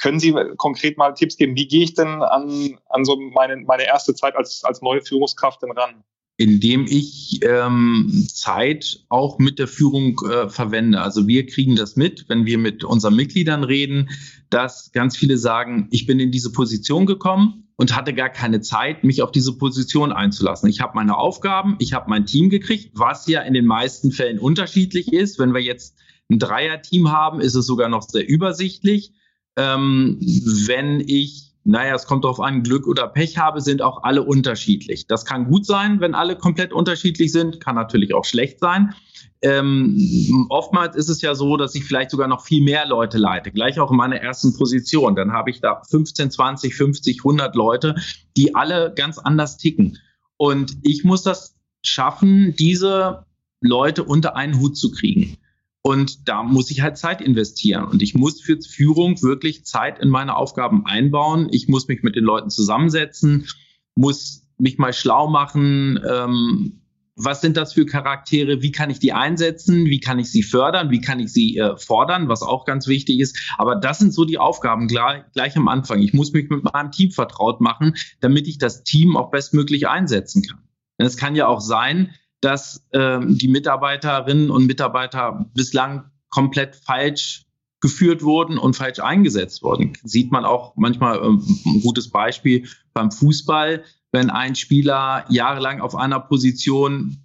Können 0.00 0.18
Sie 0.18 0.34
konkret 0.56 0.96
mal 0.96 1.12
Tipps 1.12 1.36
geben? 1.36 1.54
Wie 1.54 1.68
gehe 1.68 1.84
ich 1.84 1.92
denn 1.92 2.08
an, 2.22 2.78
an 2.88 3.04
so 3.04 3.20
meine, 3.20 3.58
meine 3.58 3.84
erste 3.84 4.14
Zeit 4.14 4.36
als, 4.36 4.64
als 4.64 4.80
neue 4.80 5.02
Führungskraft 5.02 5.62
denn 5.62 5.72
ran? 5.72 6.02
indem 6.40 6.86
ich 6.88 7.40
ähm, 7.42 8.26
Zeit 8.32 9.04
auch 9.08 9.40
mit 9.40 9.58
der 9.58 9.66
Führung 9.66 10.20
äh, 10.30 10.48
verwende. 10.48 11.00
Also 11.00 11.26
wir 11.26 11.44
kriegen 11.46 11.74
das 11.74 11.96
mit, 11.96 12.28
wenn 12.28 12.46
wir 12.46 12.58
mit 12.58 12.84
unseren 12.84 13.16
Mitgliedern 13.16 13.64
reden, 13.64 14.08
dass 14.48 14.92
ganz 14.92 15.16
viele 15.16 15.36
sagen, 15.36 15.88
ich 15.90 16.06
bin 16.06 16.20
in 16.20 16.30
diese 16.30 16.52
Position 16.52 17.06
gekommen 17.06 17.67
und 17.78 17.94
hatte 17.94 18.12
gar 18.12 18.28
keine 18.28 18.60
Zeit, 18.60 19.04
mich 19.04 19.22
auf 19.22 19.30
diese 19.30 19.56
Position 19.56 20.12
einzulassen. 20.12 20.68
Ich 20.68 20.80
habe 20.80 20.96
meine 20.96 21.16
Aufgaben, 21.16 21.76
ich 21.78 21.92
habe 21.92 22.10
mein 22.10 22.26
Team 22.26 22.50
gekriegt, 22.50 22.90
was 22.94 23.28
ja 23.28 23.40
in 23.42 23.54
den 23.54 23.66
meisten 23.66 24.10
Fällen 24.10 24.40
unterschiedlich 24.40 25.12
ist. 25.12 25.38
Wenn 25.38 25.54
wir 25.54 25.62
jetzt 25.62 25.96
ein 26.28 26.40
Dreier-Team 26.40 27.12
haben, 27.12 27.40
ist 27.40 27.54
es 27.54 27.66
sogar 27.66 27.88
noch 27.88 28.02
sehr 28.02 28.28
übersichtlich. 28.28 29.12
Ähm, 29.56 30.18
wenn 30.66 31.00
ich 31.00 31.47
naja, 31.64 31.94
es 31.94 32.06
kommt 32.06 32.24
darauf 32.24 32.40
an, 32.40 32.62
Glück 32.62 32.86
oder 32.86 33.08
Pech 33.08 33.36
habe, 33.38 33.60
sind 33.60 33.82
auch 33.82 34.02
alle 34.02 34.22
unterschiedlich. 34.22 35.06
Das 35.06 35.24
kann 35.24 35.48
gut 35.48 35.66
sein, 35.66 36.00
wenn 36.00 36.14
alle 36.14 36.36
komplett 36.36 36.72
unterschiedlich 36.72 37.30
sind, 37.32 37.60
kann 37.60 37.74
natürlich 37.74 38.14
auch 38.14 38.24
schlecht 38.24 38.58
sein. 38.60 38.94
Ähm, 39.42 40.46
oftmals 40.48 40.96
ist 40.96 41.08
es 41.08 41.22
ja 41.22 41.34
so, 41.34 41.56
dass 41.56 41.74
ich 41.74 41.84
vielleicht 41.84 42.10
sogar 42.10 42.26
noch 42.26 42.44
viel 42.44 42.62
mehr 42.62 42.86
Leute 42.86 43.18
leite, 43.18 43.52
gleich 43.52 43.78
auch 43.78 43.90
in 43.90 43.96
meiner 43.96 44.16
ersten 44.16 44.56
Position. 44.56 45.14
Dann 45.14 45.32
habe 45.32 45.50
ich 45.50 45.60
da 45.60 45.82
15, 45.88 46.30
20, 46.30 46.74
50, 46.74 47.20
100 47.20 47.54
Leute, 47.54 47.94
die 48.36 48.54
alle 48.54 48.92
ganz 48.94 49.18
anders 49.18 49.58
ticken. 49.58 49.98
Und 50.36 50.78
ich 50.82 51.04
muss 51.04 51.22
das 51.22 51.56
schaffen, 51.82 52.54
diese 52.58 53.26
Leute 53.60 54.04
unter 54.04 54.36
einen 54.36 54.58
Hut 54.58 54.76
zu 54.76 54.90
kriegen. 54.90 55.36
Und 55.82 56.28
da 56.28 56.42
muss 56.42 56.70
ich 56.70 56.80
halt 56.80 56.98
Zeit 56.98 57.20
investieren. 57.20 57.84
Und 57.84 58.02
ich 58.02 58.14
muss 58.14 58.40
für 58.40 58.58
Führung 58.60 59.22
wirklich 59.22 59.64
Zeit 59.64 59.98
in 60.00 60.08
meine 60.08 60.36
Aufgaben 60.36 60.84
einbauen. 60.86 61.48
Ich 61.50 61.68
muss 61.68 61.88
mich 61.88 62.02
mit 62.02 62.16
den 62.16 62.24
Leuten 62.24 62.50
zusammensetzen, 62.50 63.46
muss 63.94 64.46
mich 64.58 64.78
mal 64.78 64.92
schlau 64.92 65.28
machen. 65.28 66.00
Ähm, 66.06 66.82
was 67.18 67.40
sind 67.40 67.56
das 67.56 67.72
für 67.72 67.84
Charaktere, 67.84 68.62
wie 68.62 68.70
kann 68.70 68.90
ich 68.90 69.00
die 69.00 69.12
einsetzen, 69.12 69.86
wie 69.86 69.98
kann 69.98 70.20
ich 70.20 70.30
sie 70.30 70.44
fördern, 70.44 70.90
wie 70.90 71.00
kann 71.00 71.18
ich 71.18 71.32
sie 71.32 71.56
äh, 71.56 71.76
fordern, 71.76 72.28
was 72.28 72.42
auch 72.42 72.64
ganz 72.64 72.86
wichtig 72.86 73.18
ist. 73.18 73.36
Aber 73.58 73.74
das 73.74 73.98
sind 73.98 74.14
so 74.14 74.24
die 74.24 74.38
Aufgaben 74.38 74.86
gleich, 74.86 75.24
gleich 75.32 75.56
am 75.56 75.66
Anfang. 75.66 76.00
Ich 76.00 76.14
muss 76.14 76.32
mich 76.32 76.48
mit 76.48 76.62
meinem 76.62 76.92
Team 76.92 77.10
vertraut 77.10 77.60
machen, 77.60 77.94
damit 78.20 78.46
ich 78.46 78.58
das 78.58 78.84
Team 78.84 79.16
auch 79.16 79.30
bestmöglich 79.30 79.88
einsetzen 79.88 80.44
kann. 80.44 80.60
Es 80.96 81.16
kann 81.16 81.34
ja 81.34 81.48
auch 81.48 81.60
sein, 81.60 82.14
dass 82.40 82.86
äh, 82.92 83.18
die 83.22 83.48
Mitarbeiterinnen 83.48 84.50
und 84.50 84.66
Mitarbeiter 84.66 85.46
bislang 85.54 86.10
komplett 86.30 86.76
falsch 86.76 87.46
geführt 87.80 88.22
wurden 88.22 88.58
und 88.58 88.76
falsch 88.76 88.98
eingesetzt 88.98 89.62
wurden. 89.62 89.92
Sieht 90.02 90.32
man 90.32 90.44
auch 90.44 90.74
manchmal 90.76 91.18
ähm, 91.18 91.42
ein 91.64 91.80
gutes 91.80 92.10
Beispiel 92.10 92.68
beim 92.92 93.10
Fußball, 93.10 93.84
wenn 94.10 94.30
ein 94.30 94.54
Spieler 94.54 95.24
jahrelang 95.28 95.80
auf 95.80 95.94
einer 95.94 96.20
Position 96.20 97.22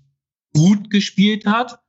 gut 0.53 0.89
gespielt 0.89 1.45
hat 1.45 1.79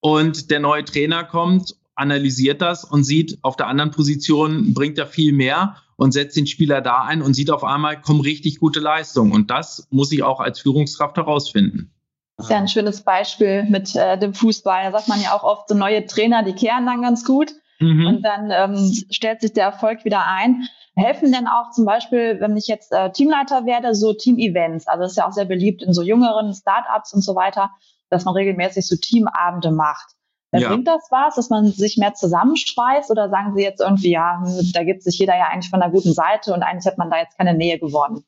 und 0.00 0.50
der 0.50 0.60
neue 0.60 0.84
Trainer 0.84 1.24
kommt, 1.24 1.76
analysiert 1.96 2.60
das 2.60 2.84
und 2.84 3.04
sieht, 3.04 3.38
auf 3.42 3.56
der 3.56 3.68
anderen 3.68 3.90
Position 3.90 4.74
bringt 4.74 4.98
er 4.98 5.06
viel 5.06 5.32
mehr 5.32 5.76
und 5.96 6.12
setzt 6.12 6.36
den 6.36 6.46
Spieler 6.46 6.80
da 6.80 7.02
ein 7.02 7.22
und 7.22 7.34
sieht 7.34 7.50
auf 7.50 7.64
einmal, 7.64 8.00
kommen 8.00 8.20
richtig 8.20 8.58
gute 8.58 8.80
Leistungen. 8.80 9.32
Und 9.32 9.50
das 9.50 9.86
muss 9.90 10.12
ich 10.12 10.22
auch 10.22 10.40
als 10.40 10.60
Führungskraft 10.60 11.16
herausfinden. 11.16 11.93
Das 12.36 12.46
ist 12.46 12.50
ja 12.50 12.58
ein 12.58 12.68
schönes 12.68 13.02
Beispiel 13.02 13.64
mit 13.64 13.94
äh, 13.94 14.18
dem 14.18 14.34
Fußball. 14.34 14.84
Da 14.84 14.98
sagt 14.98 15.08
man 15.08 15.20
ja 15.20 15.34
auch 15.34 15.44
oft, 15.44 15.68
so 15.68 15.74
neue 15.74 16.04
Trainer, 16.06 16.42
die 16.42 16.54
kehren 16.54 16.86
dann 16.86 17.02
ganz 17.02 17.24
gut. 17.24 17.52
Mhm. 17.78 18.06
Und 18.06 18.22
dann 18.22 18.50
ähm, 18.50 18.92
stellt 19.10 19.40
sich 19.40 19.52
der 19.52 19.64
Erfolg 19.64 20.04
wieder 20.04 20.26
ein. 20.26 20.64
Helfen 20.96 21.32
denn 21.32 21.48
auch 21.48 21.70
zum 21.70 21.84
Beispiel, 21.84 22.40
wenn 22.40 22.56
ich 22.56 22.66
jetzt 22.66 22.92
äh, 22.92 23.10
Teamleiter 23.10 23.66
werde, 23.66 23.94
so 23.94 24.12
Team-Events? 24.12 24.86
Also 24.86 25.02
das 25.02 25.12
ist 25.12 25.18
ja 25.18 25.26
auch 25.26 25.32
sehr 25.32 25.44
beliebt 25.44 25.82
in 25.82 25.92
so 25.92 26.02
jüngeren 26.02 26.54
Startups 26.54 27.12
und 27.12 27.22
so 27.22 27.34
weiter, 27.34 27.70
dass 28.10 28.24
man 28.24 28.34
regelmäßig 28.34 28.86
so 28.86 28.96
Teamabende 28.96 29.72
macht. 29.72 30.14
Ja. 30.52 30.68
Bringt 30.68 30.86
das 30.86 31.08
was, 31.10 31.34
dass 31.34 31.50
man 31.50 31.66
sich 31.72 31.96
mehr 31.96 32.14
zusammenschweißt 32.14 33.10
oder 33.10 33.28
sagen 33.28 33.54
Sie 33.56 33.62
jetzt 33.62 33.80
irgendwie, 33.80 34.12
ja, 34.12 34.40
hm, 34.40 34.70
da 34.72 34.84
gibt 34.84 35.02
sich 35.02 35.18
jeder 35.18 35.36
ja 35.36 35.48
eigentlich 35.48 35.70
von 35.70 35.82
einer 35.82 35.90
guten 35.90 36.12
Seite 36.12 36.54
und 36.54 36.62
eigentlich 36.62 36.86
hat 36.86 36.98
man 36.98 37.10
da 37.10 37.18
jetzt 37.18 37.36
keine 37.36 37.54
Nähe 37.54 37.78
gewonnen? 37.78 38.24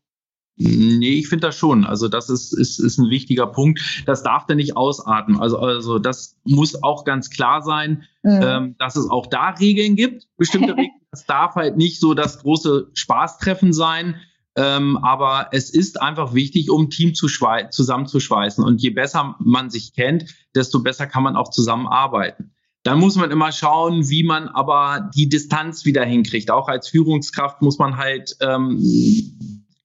Nee, 0.58 1.18
ich 1.18 1.28
finde 1.28 1.48
das 1.48 1.56
schon. 1.56 1.84
Also 1.84 2.08
das 2.08 2.30
ist, 2.30 2.52
ist, 2.52 2.78
ist 2.78 2.98
ein 2.98 3.10
wichtiger 3.10 3.46
Punkt. 3.46 4.02
Das 4.06 4.22
darf 4.22 4.46
der 4.46 4.56
nicht 4.56 4.76
ausarten. 4.76 5.38
Also, 5.38 5.58
also 5.58 5.98
das 5.98 6.36
muss 6.44 6.82
auch 6.82 7.04
ganz 7.04 7.28
klar 7.28 7.60
sein, 7.62 8.04
mhm. 8.22 8.40
ähm, 8.42 8.74
dass 8.78 8.96
es 8.96 9.10
auch 9.10 9.26
da 9.26 9.50
Regeln 9.50 9.96
gibt, 9.96 10.26
bestimmte 10.38 10.72
Regeln. 10.76 10.90
Es 11.10 11.26
darf 11.26 11.56
halt 11.56 11.76
nicht 11.76 12.00
so 12.00 12.14
das 12.14 12.38
große 12.38 12.90
Spaßtreffen 12.94 13.72
sein. 13.72 14.16
Ähm, 14.58 14.96
aber 15.02 15.48
es 15.52 15.68
ist 15.68 16.00
einfach 16.00 16.32
wichtig, 16.32 16.70
um 16.70 16.88
Team 16.88 17.14
zu 17.14 17.28
zusammenzuschweißen. 17.28 18.64
Und 18.64 18.80
je 18.80 18.90
besser 18.90 19.36
man 19.38 19.68
sich 19.68 19.92
kennt, 19.92 20.24
desto 20.54 20.82
besser 20.82 21.06
kann 21.06 21.22
man 21.22 21.36
auch 21.36 21.50
zusammenarbeiten. 21.50 22.52
Dann 22.82 22.98
muss 22.98 23.16
man 23.16 23.30
immer 23.30 23.52
schauen, 23.52 24.08
wie 24.08 24.22
man 24.22 24.48
aber 24.48 25.10
die 25.14 25.28
Distanz 25.28 25.84
wieder 25.84 26.04
hinkriegt. 26.04 26.50
Auch 26.50 26.68
als 26.68 26.88
Führungskraft 26.88 27.60
muss 27.60 27.78
man 27.78 27.98
halt 27.98 28.36
ähm, 28.40 28.78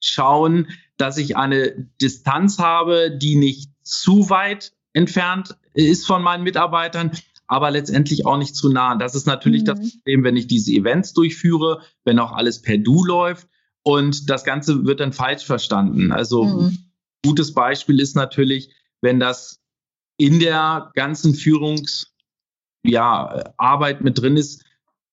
schauen, 0.01 0.67
dass 0.98 1.17
ich 1.17 1.38
eine 1.38 1.88
Distanz 2.01 2.60
habe, 2.60 3.12
die 3.17 3.36
nicht 3.36 3.72
zu 3.84 4.29
weit 4.29 4.74
entfernt 4.93 5.55
ist 5.74 6.05
von 6.05 6.22
meinen 6.22 6.43
Mitarbeitern, 6.43 7.12
aber 7.48 7.72
letztendlich 7.72 8.25
auch 8.25 8.38
nicht 8.38 8.55
zu 8.55 8.70
nah. 8.70 8.96
Das 8.96 9.15
ist 9.15 9.25
natürlich 9.25 9.62
mhm. 9.62 9.65
das 9.65 9.91
Problem, 9.91 10.24
wenn 10.24 10.36
ich 10.36 10.48
diese 10.48 10.72
Events 10.72 11.13
durchführe, 11.13 11.81
wenn 12.03 12.20
auch 12.20 12.34
alles 12.34 12.62
per 12.62 12.77
Du 12.77 13.05
läuft 13.05 13.48
und 13.84 14.29
das 14.29 14.43
Ganze 14.43 14.86
wird 14.86 15.00
dann 15.00 15.13
falsch 15.13 15.46
verstanden. 15.46 16.12
Also 16.12 16.43
mhm. 16.43 16.77
gutes 17.24 17.53
Beispiel 17.53 18.00
ist 18.00 18.15
natürlich, 18.15 18.74
wenn 19.01 19.20
das 19.20 19.60
in 20.17 20.39
der 20.39 20.91
ganzen 20.93 21.34
Führungsarbeit 21.34 22.08
ja, 22.84 23.98
mit 24.01 24.20
drin 24.20 24.38
ist. 24.38 24.63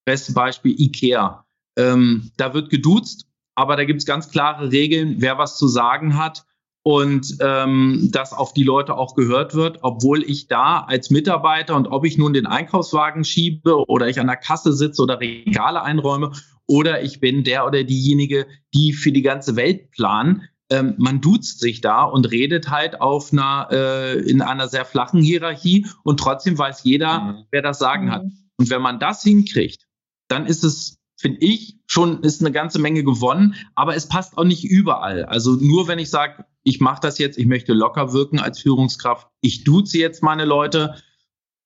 Beste 0.05 0.33
Beispiel 0.33 0.79
IKEA. 0.79 1.45
Ähm, 1.77 2.31
da 2.37 2.55
wird 2.55 2.71
geduzt 2.71 3.28
aber 3.59 3.75
da 3.75 3.85
gibt 3.85 3.99
es 3.99 4.07
ganz 4.07 4.31
klare 4.31 4.71
Regeln, 4.71 5.17
wer 5.19 5.37
was 5.37 5.59
zu 5.59 5.67
sagen 5.67 6.17
hat 6.17 6.45
und 6.85 7.39
ähm, 7.41 8.09
dass 8.13 8.33
auf 8.33 8.55
die 8.55 8.63
Leute 8.63 8.97
auch 8.97 9.17
gehört 9.17 9.57
wird, 9.57 9.81
obwohl 9.83 10.23
ich 10.23 10.47
da 10.47 10.85
als 10.87 11.11
Mitarbeiter 11.11 11.75
und 11.75 11.89
ob 11.89 12.07
ich 12.07 12.17
nun 12.17 12.33
den 12.33 12.47
Einkaufswagen 12.47 13.25
schiebe 13.25 13.85
oder 13.89 14.07
ich 14.07 14.21
an 14.21 14.29
der 14.29 14.37
Kasse 14.37 14.73
sitze 14.73 15.03
oder 15.03 15.19
Regale 15.19 15.83
einräume 15.83 16.31
oder 16.69 17.03
ich 17.03 17.19
bin 17.19 17.43
der 17.43 17.67
oder 17.67 17.83
diejenige, 17.83 18.47
die 18.75 18.93
für 18.93 19.11
die 19.11 19.23
ganze 19.23 19.57
Welt 19.57 19.91
planen, 19.91 20.45
ähm, 20.71 20.95
man 20.99 21.21
duzt 21.21 21.59
sich 21.59 21.81
da 21.81 22.05
und 22.05 22.31
redet 22.31 22.71
halt 22.71 23.01
auf 23.01 23.33
einer 23.33 23.69
äh, 23.73 24.21
in 24.21 24.41
einer 24.41 24.69
sehr 24.69 24.85
flachen 24.85 25.21
Hierarchie 25.21 25.85
und 26.05 26.21
trotzdem 26.21 26.57
weiß 26.57 26.85
jeder, 26.85 27.21
mhm. 27.21 27.45
wer 27.51 27.63
das 27.63 27.81
Sagen 27.81 28.07
mhm. 28.07 28.11
hat. 28.13 28.23
Und 28.57 28.71
wenn 28.71 28.83
man 28.83 29.01
das 29.01 29.25
hinkriegt, 29.25 29.89
dann 30.29 30.47
ist 30.47 30.63
es 30.63 30.98
finde 31.19 31.39
ich, 31.41 31.77
schon 31.87 32.23
ist 32.23 32.41
eine 32.41 32.53
ganze 32.53 32.79
Menge 32.79 33.03
gewonnen, 33.03 33.55
aber 33.75 33.97
es 33.97 34.09
passt 34.09 34.39
auch 34.39 34.45
nicht 34.45 34.65
überall. 34.65 35.25
Also 35.25 35.53
nur 35.53 35.89
wenn 35.89 35.99
ich 35.99 36.11
sage, 36.11 36.45
ich 36.63 36.81
mache 36.81 37.01
das 37.03 37.19
jetzt, 37.19 37.39
ich 37.39 37.47
möchte 37.47 37.73
locker 37.73 38.13
wirken 38.13 38.39
als 38.39 38.61
Führungskraft, 38.61 39.27
ich 39.41 39.65
duze 39.65 39.99
jetzt 39.99 40.23
meine 40.23 40.45
Leute, 40.45 40.95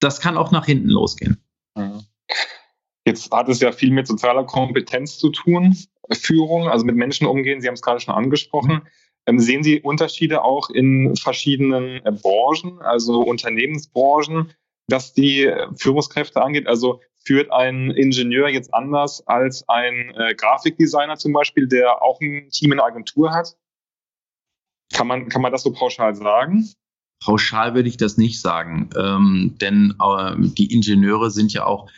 das 0.01 0.21
kann 0.21 0.37
auch 0.37 0.51
nach 0.51 0.67
hinten 0.67 0.89
losgehen. 0.89 1.39
Mhm. 1.77 2.03
Jetzt 3.05 3.33
hat 3.33 3.49
es 3.49 3.61
ja 3.61 3.73
viel 3.73 3.91
mit 3.91 4.07
sozialer 4.07 4.45
Kompetenz 4.45 5.19
zu 5.19 5.31
tun, 5.31 5.77
Führung, 6.13 6.69
also 6.69 6.85
mit 6.85 6.97
Menschen 6.97 7.27
umgehen. 7.27 7.61
Sie 7.61 7.67
haben 7.67 7.75
es 7.75 7.83
gerade 7.83 8.01
schon 8.01 8.15
angesprochen. 8.15 8.83
Ähm, 9.27 9.39
sehen 9.39 9.63
Sie 9.63 9.81
Unterschiede 9.81 10.43
auch 10.45 10.71
in 10.71 11.15
verschiedenen 11.17 12.05
äh, 12.05 12.13
Branchen, 12.13 12.81
also 12.81 13.21
Unternehmensbranchen, 13.21 14.53
was 14.89 15.13
die 15.15 15.45
äh, 15.45 15.69
Führungskräfte 15.75 16.43
angeht? 16.43 16.67
Also 16.67 17.01
führt 17.25 17.53
ein 17.53 17.91
Ingenieur 17.91 18.49
jetzt 18.49 18.73
anders 18.75 19.27
als 19.27 19.69
ein 19.69 20.15
äh, 20.17 20.35
Grafikdesigner 20.35 21.17
zum 21.17 21.33
Beispiel, 21.33 21.67
der 21.67 22.03
auch 22.03 22.21
ein 22.21 22.49
Team 22.51 22.73
in 22.73 22.79
der 22.79 22.87
Agentur 22.87 23.33
hat? 23.33 23.57
Kann 24.93 25.07
man, 25.07 25.29
kann 25.29 25.43
man 25.43 25.53
das 25.53 25.63
so 25.63 25.73
pauschal 25.73 26.15
sagen? 26.15 26.69
Pauschal 27.25 27.75
würde 27.75 27.89
ich 27.89 27.97
das 27.97 28.19
nicht 28.19 28.41
sagen, 28.41 28.91
ähm, 28.97 29.57
denn 29.61 29.95
äh, 30.01 30.35
die 30.39 30.73
Ingenieure 30.73 31.31
sind 31.31 31.53
ja 31.53 31.65
auch 31.65 31.89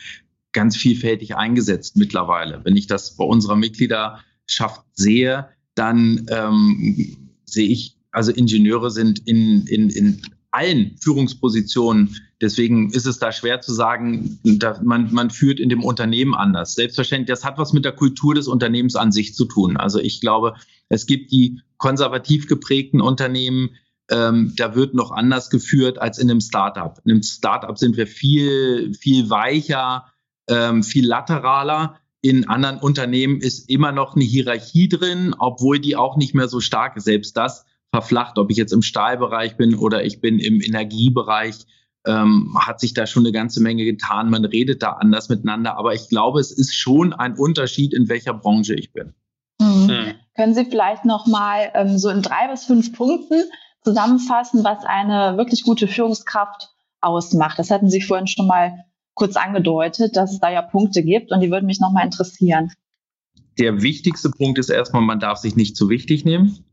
ganz 0.51 0.77
vielfältig 0.77 1.35
eingesetzt 1.35 1.97
mittlerweile. 1.97 2.61
Wenn 2.63 2.77
ich 2.77 2.87
das 2.87 3.17
bei 3.17 3.25
unserer 3.25 3.55
Mitgliederschaft 3.55 4.85
sehe, 4.93 5.49
dann 5.73 6.27
ähm, 6.29 7.29
sehe 7.43 7.67
ich, 7.67 7.97
also 8.11 8.31
Ingenieure 8.31 8.91
sind 8.91 9.27
in, 9.27 9.67
in, 9.67 9.89
in 9.89 10.21
allen 10.51 10.95
Führungspositionen. 11.01 12.15
Deswegen 12.41 12.89
ist 12.91 13.05
es 13.05 13.17
da 13.17 13.31
schwer 13.31 13.61
zu 13.61 13.73
sagen, 13.73 14.39
man, 14.83 15.13
man 15.13 15.29
führt 15.29 15.59
in 15.59 15.69
dem 15.69 15.83
Unternehmen 15.83 16.33
anders. 16.33 16.75
Selbstverständlich, 16.75 17.33
das 17.33 17.45
hat 17.45 17.57
was 17.57 17.71
mit 17.71 17.85
der 17.85 17.93
Kultur 17.93 18.35
des 18.35 18.47
Unternehmens 18.47 18.95
an 18.95 19.11
sich 19.11 19.35
zu 19.35 19.45
tun. 19.45 19.77
Also 19.77 19.99
ich 19.99 20.19
glaube, 20.19 20.55
es 20.89 21.05
gibt 21.05 21.31
die 21.31 21.61
konservativ 21.77 22.47
geprägten 22.47 23.01
Unternehmen, 23.01 23.69
ähm, 24.11 24.53
da 24.55 24.75
wird 24.75 24.93
noch 24.93 25.11
anders 25.11 25.49
geführt 25.49 25.99
als 25.99 26.19
in 26.19 26.29
einem 26.29 26.41
Startup. 26.41 26.99
In 27.05 27.11
einem 27.11 27.23
Startup 27.23 27.77
sind 27.77 27.97
wir 27.97 28.05
viel, 28.05 28.93
viel 28.93 29.29
weicher, 29.29 30.05
ähm, 30.47 30.83
viel 30.83 31.07
lateraler. 31.07 31.99
In 32.21 32.47
anderen 32.47 32.79
Unternehmen 32.79 33.39
ist 33.39 33.69
immer 33.69 33.91
noch 33.91 34.15
eine 34.15 34.25
Hierarchie 34.25 34.89
drin, 34.89 35.35
obwohl 35.37 35.79
die 35.79 35.95
auch 35.95 36.17
nicht 36.17 36.35
mehr 36.35 36.47
so 36.47 36.59
stark 36.59 36.97
ist. 36.97 37.05
Selbst 37.05 37.35
das 37.37 37.65
verflacht, 37.91 38.37
ob 38.37 38.51
ich 38.51 38.57
jetzt 38.57 38.73
im 38.73 38.81
Stahlbereich 38.81 39.57
bin 39.57 39.75
oder 39.75 40.03
ich 40.03 40.21
bin 40.21 40.39
im 40.39 40.61
Energiebereich, 40.61 41.65
ähm, 42.05 42.55
hat 42.59 42.79
sich 42.79 42.93
da 42.93 43.07
schon 43.07 43.23
eine 43.23 43.31
ganze 43.31 43.61
Menge 43.61 43.83
getan. 43.85 44.29
Man 44.29 44.45
redet 44.45 44.83
da 44.83 44.91
anders 44.91 45.29
miteinander, 45.29 45.77
aber 45.77 45.93
ich 45.93 46.09
glaube, 46.09 46.39
es 46.39 46.51
ist 46.51 46.75
schon 46.75 47.13
ein 47.13 47.37
Unterschied, 47.37 47.93
in 47.93 48.09
welcher 48.09 48.33
Branche 48.33 48.75
ich 48.75 48.93
bin. 48.93 49.13
Mhm. 49.59 49.87
Mhm. 49.87 50.13
Können 50.35 50.53
Sie 50.53 50.65
vielleicht 50.65 51.05
noch 51.05 51.27
mal 51.27 51.71
ähm, 51.73 51.97
so 51.97 52.09
in 52.09 52.21
drei 52.21 52.47
bis 52.49 52.65
fünf 52.65 52.93
Punkten 52.93 53.43
zusammenfassen, 53.83 54.63
was 54.63 54.83
eine 54.83 55.37
wirklich 55.37 55.63
gute 55.63 55.87
Führungskraft 55.87 56.69
ausmacht? 57.01 57.59
Das 57.59 57.71
hatten 57.71 57.89
Sie 57.89 58.01
vorhin 58.01 58.27
schon 58.27 58.47
mal 58.47 58.85
kurz 59.13 59.37
angedeutet, 59.37 60.15
dass 60.17 60.33
es 60.33 60.39
da 60.39 60.51
ja 60.51 60.61
Punkte 60.61 61.03
gibt 61.03 61.31
und 61.31 61.39
die 61.39 61.49
würden 61.49 61.65
mich 61.65 61.79
noch 61.79 61.91
mal 61.91 62.03
interessieren. 62.03 62.71
Der 63.57 63.81
wichtigste 63.81 64.29
Punkt 64.29 64.59
ist 64.59 64.69
erstmal, 64.69 65.01
man 65.01 65.21
darf 65.21 65.37
sich 65.37 65.55
nicht 65.55 65.77
zu 65.77 65.89
wichtig 65.89 66.25
nehmen. 66.25 66.65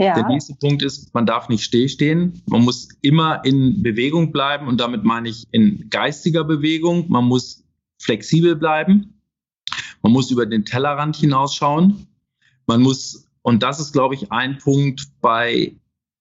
Ja. 0.00 0.14
Der 0.14 0.26
nächste 0.28 0.54
Punkt 0.54 0.82
ist, 0.82 1.12
man 1.12 1.26
darf 1.26 1.50
nicht 1.50 1.62
stillstehen. 1.62 2.42
Man 2.46 2.62
muss 2.62 2.88
immer 3.02 3.44
in 3.44 3.82
Bewegung 3.82 4.32
bleiben 4.32 4.66
und 4.66 4.80
damit 4.80 5.04
meine 5.04 5.28
ich 5.28 5.44
in 5.50 5.90
geistiger 5.90 6.42
Bewegung. 6.42 7.10
Man 7.10 7.26
muss 7.26 7.64
flexibel 8.00 8.56
bleiben. 8.56 9.20
Man 10.00 10.12
muss 10.12 10.30
über 10.30 10.46
den 10.46 10.64
Tellerrand 10.64 11.16
hinausschauen. 11.16 12.06
Man 12.66 12.80
muss, 12.80 13.28
und 13.42 13.62
das 13.62 13.78
ist, 13.78 13.92
glaube 13.92 14.14
ich, 14.14 14.32
ein 14.32 14.56
Punkt 14.56 15.06
bei 15.20 15.76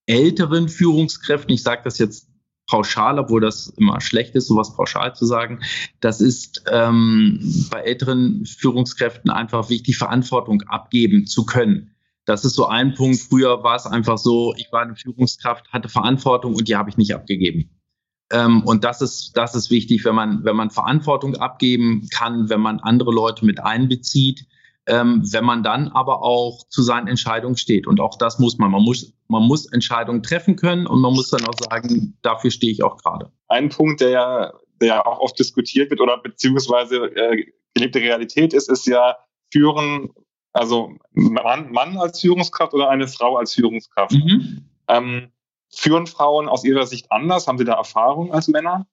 älteren 0.07 0.67
Führungskräften, 0.67 1.53
ich 1.53 1.63
sage 1.63 1.83
das 1.85 1.99
jetzt 1.99 2.27
pauschal, 2.67 3.17
obwohl 3.17 3.39
das 3.39 3.67
immer 3.77 4.01
schlecht 4.01 4.35
ist, 4.35 4.47
sowas 4.47 4.75
pauschal 4.75 5.15
zu 5.15 5.25
sagen. 5.25 5.61
Das 6.01 6.19
ist 6.19 6.65
ähm, 6.69 7.39
bei 7.71 7.79
älteren 7.83 8.45
Führungskräften 8.45 9.31
einfach 9.31 9.69
wichtig, 9.69 9.97
Verantwortung 9.97 10.63
abgeben 10.63 11.27
zu 11.27 11.45
können 11.45 11.95
das 12.29 12.45
ist 12.45 12.53
so 12.53 12.67
ein 12.67 12.93
Punkt. 12.93 13.19
Früher 13.19 13.63
war 13.63 13.75
es 13.75 13.87
einfach 13.87 14.19
so, 14.19 14.53
ich 14.55 14.71
war 14.71 14.83
eine 14.83 14.95
Führungskraft, 14.95 15.67
hatte 15.73 15.89
Verantwortung 15.89 16.53
und 16.55 16.67
die 16.67 16.75
habe 16.75 16.89
ich 16.89 16.97
nicht 16.97 17.15
abgegeben. 17.15 17.71
Ähm, 18.31 18.61
und 18.65 18.83
das 18.83 19.01
ist, 19.01 19.35
das 19.35 19.55
ist 19.55 19.71
wichtig, 19.71 20.05
wenn 20.05 20.13
man, 20.13 20.45
wenn 20.45 20.55
man 20.55 20.69
Verantwortung 20.69 21.35
abgeben 21.37 22.07
kann, 22.13 22.47
wenn 22.49 22.61
man 22.61 22.79
andere 22.81 23.11
Leute 23.11 23.45
mit 23.45 23.59
einbezieht, 23.59 24.45
ähm, 24.85 25.23
wenn 25.31 25.43
man 25.43 25.63
dann 25.63 25.87
aber 25.87 26.21
auch 26.21 26.67
zu 26.69 26.83
seinen 26.83 27.07
Entscheidungen 27.07 27.57
steht. 27.57 27.87
Und 27.87 27.99
auch 27.99 28.15
das 28.15 28.37
muss 28.37 28.59
man. 28.59 28.69
Man 28.69 28.83
muss, 28.83 29.11
man 29.27 29.43
muss 29.43 29.65
Entscheidungen 29.65 30.21
treffen 30.21 30.55
können 30.55 30.85
und 30.85 31.01
man 31.01 31.13
muss 31.13 31.31
dann 31.31 31.47
auch 31.47 31.57
sagen, 31.57 32.15
dafür 32.21 32.51
stehe 32.51 32.71
ich 32.71 32.83
auch 32.83 32.97
gerade. 32.97 33.31
Ein 33.47 33.69
Punkt, 33.69 34.01
der 34.01 34.09
ja, 34.09 34.53
der 34.79 34.87
ja 34.87 35.05
auch 35.05 35.19
oft 35.19 35.39
diskutiert 35.39 35.89
wird 35.89 35.99
oder 35.99 36.19
beziehungsweise 36.21 37.05
äh, 37.15 37.45
gelebte 37.73 37.99
Realität 37.99 38.53
ist, 38.53 38.69
ist 38.69 38.85
ja 38.85 39.15
Führen, 39.51 40.11
also 40.53 40.95
Mann, 41.11 41.71
Mann 41.71 41.97
als 41.97 42.19
Führungskraft 42.19 42.73
oder 42.73 42.89
eine 42.89 43.07
Frau 43.07 43.37
als 43.37 43.53
Führungskraft. 43.53 44.13
Mhm. 44.13 44.65
Ähm, 44.87 45.31
führen 45.71 46.07
Frauen 46.07 46.47
aus 46.47 46.63
ihrer 46.63 46.85
Sicht 46.87 47.11
anders? 47.11 47.47
Haben 47.47 47.57
Sie 47.57 47.65
da 47.65 47.73
Erfahrung 47.73 48.33
als 48.33 48.47
Männer? 48.47 48.87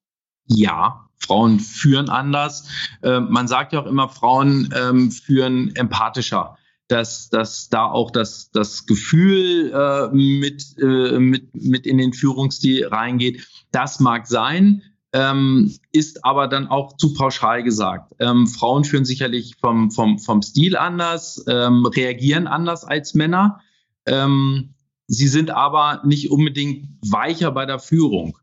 Ja, 0.46 1.08
Frauen 1.18 1.58
führen 1.58 2.08
anders. 2.08 2.68
Äh, 3.02 3.20
man 3.20 3.48
sagt 3.48 3.72
ja 3.72 3.80
auch 3.80 3.86
immer, 3.86 4.08
Frauen 4.08 4.72
ähm, 4.76 5.10
führen 5.10 5.75
empathischer 5.75 6.56
dass, 6.88 7.28
dass 7.30 7.68
da 7.68 7.86
auch 7.86 8.10
das, 8.10 8.50
das 8.52 8.86
Gefühl 8.86 9.72
äh, 9.72 10.08
mit, 10.14 10.76
äh, 10.78 11.18
mit, 11.18 11.54
mit 11.54 11.86
in 11.86 11.98
den 11.98 12.12
Führungsstil 12.12 12.86
reingeht. 12.86 13.46
Das 13.72 14.00
mag 14.00 14.26
sein, 14.26 14.82
ähm, 15.16 15.75
ist 15.92 16.26
aber 16.26 16.46
dann 16.46 16.68
auch 16.68 16.99
zu 16.99 17.14
pauschal 17.14 17.62
gesagt. 17.62 18.12
Ähm, 18.18 18.46
Frauen 18.46 18.85
führen 18.85 19.06
sicherlich 19.06 19.56
vom, 19.58 19.90
vom, 19.90 20.18
vom 20.18 20.42
Stil 20.42 20.76
anders, 20.76 21.42
ähm, 21.49 21.87
reagieren 21.87 22.46
anders 22.46 22.85
als 22.85 23.14
Männer. 23.14 23.61
Ähm, 24.04 24.75
sie 25.06 25.28
sind 25.28 25.50
aber 25.50 26.02
nicht 26.04 26.30
unbedingt 26.30 26.88
weicher 27.00 27.50
bei 27.50 27.64
der 27.64 27.78
Führung. 27.78 28.37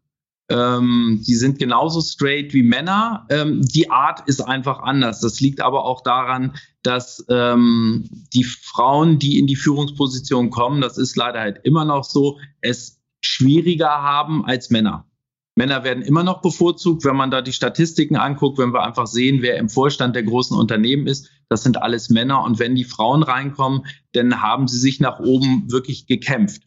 Ähm, 0.50 1.24
die 1.27 1.36
sind 1.36 1.60
genauso 1.60 2.01
straight 2.01 2.56
wie 2.56 2.63
Männer. 2.63 3.27
Ähm, 3.30 3.62
die 3.62 3.92
Art 3.92 4.27
ist 4.27 4.42
einfach 4.42 4.80
anders. 4.80 5.22
Das 5.22 5.39
liegt 5.39 5.62
aber 5.62 5.86
auch 5.86 6.01
daran, 6.01 6.56
dass 6.82 7.24
ähm, 7.30 8.10
die 8.34 8.44
Frauen, 8.44 9.20
die 9.20 9.38
in 9.38 9.46
die 9.46 9.56
Führungsposition 9.56 10.50
kommen, 10.50 10.82
das 10.82 10.98
ist 10.98 11.15
leider 11.18 11.39
halt 11.39 11.60
immer 11.65 11.86
noch 11.86 12.03
so, 12.03 12.39
es 12.62 13.00
schwieriger 13.22 14.01
haben 14.01 14.44
als 14.44 14.72
Männer. 14.72 15.06
Männer 15.55 15.83
werden 15.83 16.03
immer 16.03 16.24
noch 16.24 16.41
bevorzugt, 16.41 17.05
wenn 17.05 17.15
man 17.15 17.29
da 17.29 17.41
die 17.41 17.53
Statistiken 17.53 18.15
anguckt, 18.15 18.57
wenn 18.57 18.74
wir 18.74 18.83
einfach 18.83 19.05
sehen, 19.05 19.41
wer 19.41 19.57
im 19.57 19.69
Vorstand 19.69 20.15
der 20.15 20.24
großen 20.24 20.57
Unternehmen 20.57 21.05
ist. 21.05 21.29
Das 21.50 21.62
sind 21.63 21.81
alles 21.81 22.10
Männer. 22.10 22.43
Und 22.43 22.57
wenn 22.57 22.75
die 22.75 22.83
Frauen 22.83 23.22
reinkommen, 23.22 23.86
dann 24.13 24.41
haben 24.41 24.67
sie 24.67 24.79
sich 24.79 25.00
nach 25.00 25.19
oben 25.19 25.72
wirklich 25.72 26.07
gekämpft. 26.07 26.63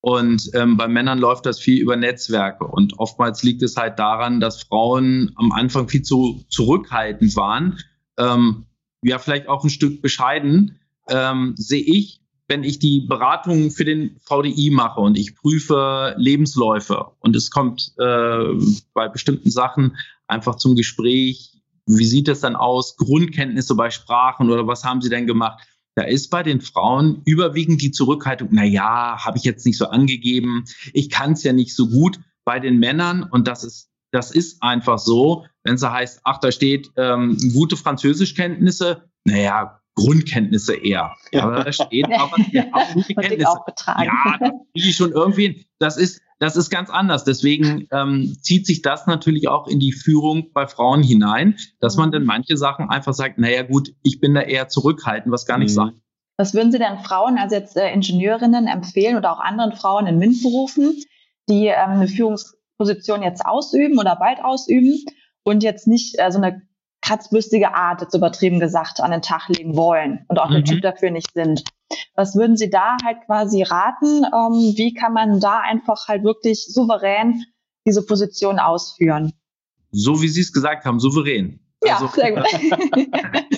Und 0.00 0.50
ähm, 0.54 0.78
bei 0.78 0.88
Männern 0.88 1.18
läuft 1.18 1.44
das 1.44 1.60
viel 1.60 1.80
über 1.82 1.96
Netzwerke. 1.96 2.64
Und 2.66 2.98
oftmals 2.98 3.42
liegt 3.42 3.62
es 3.62 3.76
halt 3.76 3.98
daran, 3.98 4.40
dass 4.40 4.62
Frauen 4.62 5.32
am 5.36 5.52
Anfang 5.52 5.88
viel 5.88 6.02
zu 6.02 6.42
zurückhaltend 6.48 7.36
waren. 7.36 7.78
Ähm, 8.18 8.64
ja, 9.02 9.18
vielleicht 9.18 9.48
auch 9.48 9.62
ein 9.62 9.70
Stück 9.70 10.00
bescheiden, 10.00 10.78
ähm, 11.10 11.54
sehe 11.56 11.82
ich, 11.82 12.22
wenn 12.50 12.64
ich 12.64 12.80
die 12.80 13.00
Beratung 13.00 13.70
für 13.70 13.84
den 13.84 14.16
VDI 14.24 14.70
mache 14.70 15.00
und 15.00 15.16
ich 15.16 15.36
prüfe 15.36 16.14
Lebensläufe 16.18 17.12
und 17.20 17.36
es 17.36 17.50
kommt 17.50 17.92
äh, 17.96 18.44
bei 18.92 19.08
bestimmten 19.08 19.50
Sachen 19.50 19.96
einfach 20.26 20.56
zum 20.56 20.74
Gespräch, 20.74 21.62
wie 21.86 22.04
sieht 22.04 22.28
es 22.28 22.40
dann 22.40 22.56
aus, 22.56 22.96
Grundkenntnisse 22.96 23.76
bei 23.76 23.90
Sprachen 23.90 24.50
oder 24.50 24.66
was 24.66 24.84
haben 24.84 25.00
sie 25.00 25.08
denn 25.08 25.28
gemacht? 25.28 25.62
Da 25.94 26.02
ist 26.02 26.28
bei 26.28 26.42
den 26.42 26.60
Frauen 26.60 27.22
überwiegend 27.24 27.82
die 27.82 27.92
Zurückhaltung, 27.92 28.48
na 28.50 28.64
ja, 28.64 29.24
habe 29.24 29.38
ich 29.38 29.44
jetzt 29.44 29.64
nicht 29.64 29.78
so 29.78 29.86
angegeben, 29.86 30.64
ich 30.92 31.08
kann 31.08 31.32
es 31.32 31.44
ja 31.44 31.52
nicht 31.52 31.74
so 31.74 31.88
gut. 31.88 32.18
Bei 32.44 32.58
den 32.58 32.78
Männern, 32.78 33.22
und 33.22 33.46
das 33.46 33.62
ist, 33.62 33.90
das 34.10 34.32
ist 34.32 34.62
einfach 34.62 34.98
so, 34.98 35.46
wenn 35.62 35.74
es 35.74 35.84
heißt, 35.84 36.22
ach, 36.24 36.38
da 36.38 36.50
steht 36.50 36.90
ähm, 36.96 37.36
gute 37.52 37.76
Französischkenntnisse, 37.76 39.04
naja, 39.24 39.79
Grundkenntnisse 39.94 40.74
eher. 40.74 41.16
Ja. 41.32 41.44
Aber 41.44 41.64
da 41.64 41.72
steht 41.72 42.06
aber 42.06 42.36
ja, 42.52 42.64
gute 42.94 43.14
Kenntnisse. 43.14 43.48
Auch 43.48 43.66
Ja, 43.86 44.36
das 44.38 44.50
kriege 44.72 44.88
ich 44.88 44.96
schon 44.96 45.12
irgendwie. 45.12 45.66
Das 45.78 45.96
ist, 45.96 46.22
das 46.38 46.56
ist 46.56 46.70
ganz 46.70 46.90
anders. 46.90 47.24
Deswegen 47.24 47.86
ähm, 47.92 48.36
zieht 48.40 48.66
sich 48.66 48.82
das 48.82 49.06
natürlich 49.06 49.48
auch 49.48 49.66
in 49.66 49.78
die 49.78 49.92
Führung 49.92 50.52
bei 50.52 50.66
Frauen 50.66 51.02
hinein, 51.02 51.56
dass 51.80 51.96
man 51.96 52.12
dann 52.12 52.24
manche 52.24 52.56
Sachen 52.56 52.88
einfach 52.88 53.12
sagt, 53.12 53.38
naja 53.38 53.62
gut, 53.62 53.92
ich 54.02 54.20
bin 54.20 54.34
da 54.34 54.40
eher 54.40 54.68
zurückhaltend, 54.68 55.32
was 55.32 55.46
gar 55.46 55.58
nicht 55.58 55.70
mhm. 55.72 55.74
sagt. 55.74 55.96
Was 56.38 56.54
würden 56.54 56.72
Sie 56.72 56.78
denn 56.78 56.98
Frauen, 57.00 57.36
also 57.36 57.54
jetzt 57.54 57.76
äh, 57.76 57.92
Ingenieurinnen 57.92 58.66
empfehlen 58.66 59.16
oder 59.18 59.32
auch 59.32 59.40
anderen 59.40 59.72
Frauen 59.72 60.06
in 60.06 60.16
MINT-Berufen, 60.16 61.02
die 61.50 61.66
ähm, 61.66 61.90
eine 61.90 62.08
Führungsposition 62.08 63.22
jetzt 63.22 63.44
ausüben 63.44 63.98
oder 63.98 64.16
bald 64.16 64.42
ausüben 64.42 65.04
und 65.42 65.62
jetzt 65.62 65.86
nicht 65.86 66.18
äh, 66.18 66.30
so 66.30 66.38
eine 66.38 66.62
kratzbürstige 67.02 67.74
Art, 67.74 68.02
jetzt 68.02 68.14
übertrieben 68.14 68.60
gesagt, 68.60 69.00
an 69.00 69.10
den 69.10 69.22
Tag 69.22 69.48
legen 69.48 69.76
wollen 69.76 70.24
und 70.28 70.38
auch 70.38 70.50
mhm. 70.50 70.54
der 70.54 70.64
Typ 70.64 70.82
dafür 70.82 71.10
nicht 71.10 71.32
sind. 71.32 71.64
Was 72.14 72.36
würden 72.36 72.56
Sie 72.56 72.70
da 72.70 72.96
halt 73.04 73.18
quasi 73.26 73.62
raten? 73.62 74.24
Ähm, 74.24 74.74
wie 74.76 74.94
kann 74.94 75.12
man 75.12 75.40
da 75.40 75.60
einfach 75.60 76.08
halt 76.08 76.22
wirklich 76.24 76.66
souverän 76.72 77.44
diese 77.86 78.04
Position 78.04 78.58
ausführen? 78.58 79.32
So 79.90 80.22
wie 80.22 80.28
Sie 80.28 80.40
es 80.40 80.52
gesagt 80.52 80.84
haben, 80.84 81.00
souverän. 81.00 81.60
Ja, 81.82 81.94
also, 81.94 82.08
sehr 82.08 82.32
gut. 82.32 82.44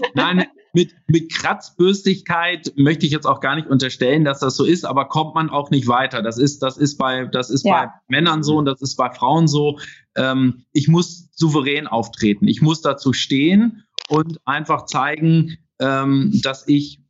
Nein, 0.15 0.47
mit, 0.73 0.95
mit 1.07 1.33
Kratzbürstigkeit 1.33 2.73
möchte 2.77 3.05
ich 3.05 3.13
jetzt 3.13 3.27
auch 3.27 3.41
gar 3.41 3.57
nicht 3.57 3.69
unterstellen, 3.69 4.25
dass 4.25 4.41
das 4.41 4.57
so 4.57 4.65
ist, 4.65 4.85
aber 4.85 5.05
kommt 5.07 5.35
man 5.35 5.51
auch 5.51 5.71
nicht 5.71 5.87
weiter. 5.87 6.23
Das 6.23 6.39
ist, 6.39 6.63
das 6.63 6.79
ist 6.79 6.97
bei, 6.97 7.27
das 7.27 7.51
ist 7.51 7.65
ja. 7.65 7.87
bei 7.87 7.93
Männern 8.09 8.43
so 8.43 8.57
und 8.57 8.65
das 8.65 8.81
ist 8.81 8.97
bei 8.97 9.11
Frauen 9.11 9.49
so. 9.49 9.79
Ähm, 10.17 10.65
ich 10.73 10.89
muss 10.89 11.29
souverän 11.33 11.87
auftreten. 11.87 12.49
Ich 12.49 12.63
muss 12.63 12.81
dazu 12.81 13.13
stehen 13.13 13.85
und 14.09 14.39
einfach 14.47 14.87
zeigen, 14.87 15.59
ähm, 15.79 16.41
dass 16.43 16.67
ich 16.67 17.03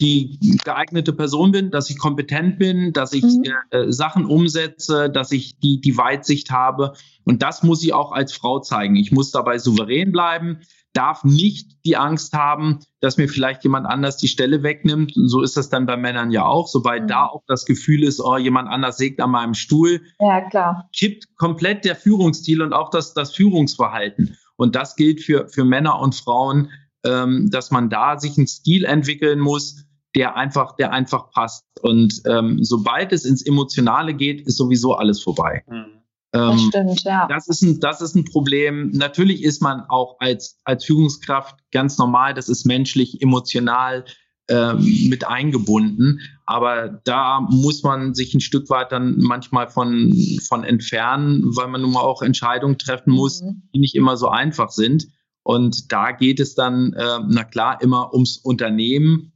die 0.00 0.38
geeignete 0.64 1.12
Person 1.12 1.50
bin, 1.50 1.70
dass 1.70 1.90
ich 1.90 1.98
kompetent 1.98 2.58
bin, 2.58 2.92
dass 2.92 3.12
ich 3.12 3.24
mhm. 3.24 3.44
äh, 3.70 3.90
Sachen 3.90 4.26
umsetze, 4.26 5.10
dass 5.10 5.32
ich 5.32 5.58
die, 5.58 5.80
die 5.80 5.96
Weitsicht 5.96 6.50
habe. 6.50 6.92
Und 7.24 7.42
das 7.42 7.62
muss 7.62 7.82
ich 7.82 7.92
auch 7.92 8.12
als 8.12 8.32
Frau 8.32 8.60
zeigen. 8.60 8.94
Ich 8.94 9.10
muss 9.10 9.32
dabei 9.32 9.58
souverän 9.58 10.12
bleiben, 10.12 10.60
darf 10.98 11.22
nicht 11.22 11.84
die 11.84 11.96
Angst 11.96 12.32
haben, 12.32 12.80
dass 13.00 13.18
mir 13.18 13.28
vielleicht 13.28 13.62
jemand 13.62 13.86
anders 13.86 14.16
die 14.16 14.26
Stelle 14.26 14.64
wegnimmt. 14.64 15.16
Und 15.16 15.28
so 15.28 15.42
ist 15.42 15.56
das 15.56 15.70
dann 15.70 15.86
bei 15.86 15.96
Männern 15.96 16.32
ja 16.32 16.44
auch. 16.44 16.66
Sobald 16.66 17.04
mhm. 17.04 17.08
da 17.08 17.26
auch 17.26 17.44
das 17.46 17.64
Gefühl 17.66 18.02
ist, 18.02 18.20
oh, 18.20 18.36
jemand 18.36 18.68
anders 18.68 18.96
sägt 18.96 19.20
an 19.20 19.30
meinem 19.30 19.54
Stuhl, 19.54 20.02
ja, 20.18 20.40
klar. 20.50 20.88
kippt 20.92 21.36
komplett 21.36 21.84
der 21.84 21.94
Führungsstil 21.94 22.62
und 22.62 22.72
auch 22.72 22.90
das, 22.90 23.14
das 23.14 23.34
Führungsverhalten. 23.34 24.36
Und 24.56 24.74
das 24.74 24.96
gilt 24.96 25.22
für, 25.22 25.48
für 25.48 25.64
Männer 25.64 26.00
und 26.00 26.16
Frauen, 26.16 26.70
ähm, 27.04 27.48
dass 27.48 27.70
man 27.70 27.90
da 27.90 28.18
sich 28.18 28.36
einen 28.36 28.48
Stil 28.48 28.84
entwickeln 28.84 29.38
muss, 29.38 29.84
der 30.16 30.36
einfach, 30.36 30.74
der 30.74 30.92
einfach 30.92 31.30
passt. 31.30 31.64
Und 31.80 32.22
ähm, 32.26 32.64
sobald 32.64 33.12
es 33.12 33.24
ins 33.24 33.46
Emotionale 33.46 34.14
geht, 34.14 34.40
ist 34.48 34.56
sowieso 34.56 34.94
alles 34.94 35.22
vorbei. 35.22 35.62
Mhm. 35.68 35.97
Das 36.30 36.52
ähm, 36.52 36.68
stimmt, 36.68 37.04
ja. 37.04 37.26
Das 37.28 37.48
ist, 37.48 37.62
ein, 37.62 37.80
das 37.80 38.00
ist 38.00 38.14
ein 38.14 38.24
Problem. 38.24 38.90
Natürlich 38.92 39.42
ist 39.42 39.62
man 39.62 39.82
auch 39.88 40.16
als, 40.20 40.60
als 40.64 40.84
Führungskraft 40.84 41.56
ganz 41.72 41.98
normal, 41.98 42.34
das 42.34 42.48
ist 42.48 42.66
menschlich, 42.66 43.22
emotional 43.22 44.04
ähm, 44.50 45.08
mit 45.08 45.26
eingebunden. 45.26 46.20
Aber 46.46 46.88
da 47.04 47.40
muss 47.40 47.82
man 47.82 48.14
sich 48.14 48.34
ein 48.34 48.40
Stück 48.40 48.70
weit 48.70 48.92
dann 48.92 49.18
manchmal 49.18 49.68
von, 49.68 50.14
von 50.46 50.64
entfernen, 50.64 51.44
weil 51.54 51.68
man 51.68 51.82
nun 51.82 51.92
mal 51.92 52.00
auch 52.00 52.22
Entscheidungen 52.22 52.78
treffen 52.78 53.12
muss, 53.12 53.42
mhm. 53.42 53.62
die 53.74 53.78
nicht 53.78 53.94
immer 53.94 54.16
so 54.16 54.28
einfach 54.28 54.70
sind. 54.70 55.08
Und 55.42 55.92
da 55.92 56.12
geht 56.12 56.40
es 56.40 56.54
dann, 56.54 56.92
äh, 56.92 57.18
na 57.26 57.44
klar, 57.44 57.80
immer 57.80 58.12
ums 58.12 58.36
Unternehmen, 58.36 59.32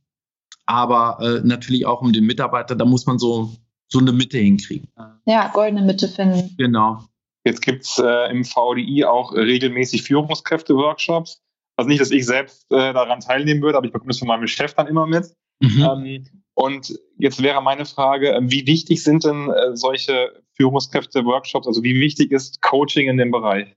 aber 0.66 1.18
äh, 1.20 1.46
natürlich 1.46 1.86
auch 1.86 2.02
um 2.02 2.12
den 2.12 2.24
Mitarbeiter. 2.24 2.76
Da 2.76 2.84
muss 2.84 3.06
man 3.06 3.18
so, 3.18 3.52
so 3.92 3.98
eine 3.98 4.12
Mitte 4.12 4.38
hinkriegen. 4.38 4.88
Ja, 5.26 5.48
goldene 5.48 5.82
Mitte 5.82 6.08
finden. 6.08 6.54
Genau. 6.56 7.04
Jetzt 7.44 7.60
gibt 7.60 7.84
es 7.84 7.98
äh, 7.98 8.30
im 8.30 8.44
VDI 8.44 9.04
auch 9.04 9.32
regelmäßig 9.34 10.02
Führungskräfte-Workshops. 10.02 11.42
Also 11.76 11.88
nicht, 11.88 12.00
dass 12.00 12.10
ich 12.10 12.24
selbst 12.26 12.66
äh, 12.70 12.92
daran 12.92 13.20
teilnehmen 13.20 13.62
würde, 13.62 13.78
aber 13.78 13.86
ich 13.86 13.92
bekomme 13.92 14.10
das 14.10 14.18
von 14.18 14.28
meinem 14.28 14.46
Chef 14.46 14.74
dann 14.74 14.86
immer 14.86 15.06
mit. 15.06 15.26
Mhm. 15.60 15.82
Ähm, 15.82 16.26
und 16.54 16.98
jetzt 17.18 17.42
wäre 17.42 17.62
meine 17.62 17.84
Frage, 17.84 18.38
wie 18.42 18.66
wichtig 18.66 19.02
sind 19.02 19.24
denn 19.24 19.50
äh, 19.50 19.76
solche 19.76 20.42
Führungskräfte-Workshops? 20.56 21.66
Also 21.66 21.82
wie 21.82 21.98
wichtig 21.98 22.30
ist 22.30 22.62
Coaching 22.62 23.08
in 23.08 23.16
dem 23.16 23.30
Bereich? 23.30 23.74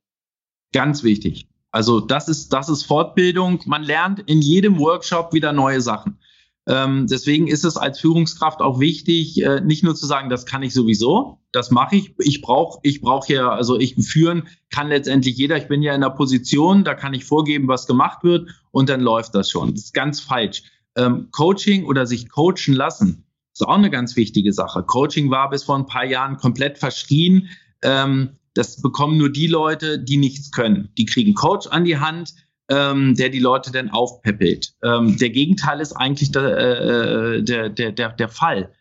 Ganz 0.74 1.04
wichtig. 1.04 1.48
Also 1.72 2.00
das 2.00 2.30
ist, 2.30 2.54
das 2.54 2.70
ist 2.70 2.84
Fortbildung. 2.84 3.62
Man 3.66 3.84
lernt 3.84 4.20
in 4.30 4.42
jedem 4.42 4.80
Workshop 4.80 5.34
wieder 5.34 5.52
neue 5.52 5.82
Sachen. 5.82 6.20
Ähm, 6.68 7.06
deswegen 7.08 7.48
ist 7.48 7.64
es 7.64 7.78
als 7.78 8.00
Führungskraft 8.00 8.62
auch 8.62 8.80
wichtig, 8.80 9.42
äh, 9.44 9.62
nicht 9.62 9.84
nur 9.84 9.96
zu 9.96 10.08
sagen, 10.08 10.30
das 10.30 10.46
kann 10.46 10.64
ich 10.64 10.74
sowieso, 10.74 11.40
das 11.52 11.70
mache 11.70 11.96
ich. 11.98 12.16
Ich 12.20 12.42
brauche, 12.42 12.80
ich 12.82 13.02
brauche 13.02 13.32
ja, 13.32 13.50
also 13.50 13.80
ich 13.80 13.96
führen 14.04 14.48
kann 14.72 14.88
letztendlich 14.88 15.38
jeder. 15.38 15.58
Ich 15.58 15.68
bin 15.68 15.84
ja 15.84 15.94
in 15.94 16.02
der 16.02 16.10
Position, 16.10 16.84
da 16.84 16.96
kann 16.96 17.14
ich 17.14 17.26
vorgeben, 17.26 17.68
was 17.68 17.86
gemacht 17.86 18.24
wird 18.24 18.50
und 18.72 18.90
dann 18.90 19.02
läuft 19.02 19.36
das 19.36 19.52
schon. 19.52 19.72
Das 19.72 19.86
ist 19.86 19.94
ganz 19.94 20.20
falsch. 20.20 20.64
Ähm, 20.96 21.28
Coaching 21.32 21.86
oder 21.86 22.08
sich 22.08 22.30
coachen 22.30 22.74
lassen 22.74 23.26
ist 23.54 23.66
auch 23.66 23.76
eine 23.76 23.90
ganz 23.90 24.16
wichtige 24.16 24.52
Sache. 24.52 24.84
Coaching 24.84 25.30
war 25.30 25.50
bis 25.50 25.64
vor 25.64 25.78
ein 25.78 25.86
paar 25.86 26.06
Jahren 26.06 26.38
komplett 26.38 26.78
verschrien. 26.78 27.50
Ähm, 27.84 28.32
das 28.54 28.82
bekommen 28.82 29.18
nur 29.18 29.32
die 29.32 29.48
Leute, 29.48 30.00
die 30.00 30.18
nichts 30.18 30.52
können. 30.52 30.90
Die 30.98 31.06
kriegen 31.06 31.36
Coach 31.36 31.68
an 31.68 31.86
die 31.86 31.98
Hand, 31.98 32.34
ähm, 32.70 33.16
der 33.16 33.30
die 33.30 33.40
Leute 33.40 33.72
dann 33.72 33.90
aufpeppelt. 33.90 34.74
Ähm, 34.84 35.18
der 35.18 35.30
Gegenteil 35.30 35.80
ist 35.80 35.94
eigentlich 35.94 36.32
der, 36.32 36.58
äh, 36.58 37.44
der, 37.44 37.70
der, 37.70 37.92
der, 37.92 38.10
der 38.10 38.30
Fall, 38.30 38.72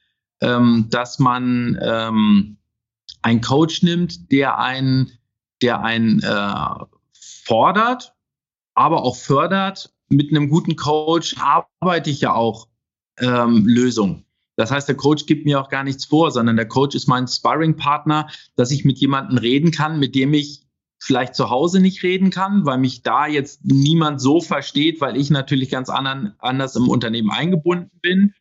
ähm, 0.41 0.87
dass 0.91 1.19
man 1.19 1.79
ähm, 1.83 2.57
einen 3.23 3.41
Coach 3.41 3.83
nimmt, 3.83 4.31
der 4.33 4.59
einen, 4.59 5.13
der 5.63 5.83
einen 5.83 6.23
äh, 6.23 6.85
fordert, 7.45 8.15
aber 8.75 9.03
auch 9.03 9.17
fördert. 9.17 9.93
Mit 10.09 10.31
einem 10.31 10.49
guten 10.49 10.77
Coach 10.77 11.37
arbeite 11.39 12.11
ich 12.11 12.21
ja 12.21 12.35
auch 12.35 12.69
ähm, 13.19 13.67
Lösungen. 13.67 14.25
Das 14.57 14.71
heißt, 14.71 14.89
der 14.89 14.97
Coach 14.97 15.27
gibt 15.27 15.47
mir 15.47 15.61
auch 15.61 15.69
gar 15.69 15.83
nichts 15.83 16.05
vor, 16.05 16.31
sondern 16.31 16.57
der 16.57 16.69
Coach 16.69 16.95
ist 16.95 17.09
mein 17.09 17.27
Sparring-Partner, 17.27 18.29
dass 18.57 18.71
ich 18.71 18.85
mit 18.85 18.99
jemandem 18.99 19.39
reden 19.39 19.73
kann, 19.73 19.99
mit 19.99 20.15
dem 20.15 20.33
ich 20.33 20.64
vielleicht 21.05 21.35
zu 21.35 21.51
Hause 21.51 21.81
nicht 21.81 22.03
reden 22.03 22.31
kann, 22.31 22.65
weil 22.65 22.79
mich 22.79 23.03
da 23.03 23.27
jetzt 23.27 23.61
niemand 23.63 24.23
so 24.23 24.41
versteht, 24.41 25.03
weil 25.03 25.19
ich 25.19 25.29
natürlich 25.29 25.69
ganz 25.69 25.91
anderen, 25.91 26.33
anders 26.39 26.77
im 26.77 26.89
Unternehmen 26.89 27.31
eingebunden 27.31 27.91
bin. 28.01 28.33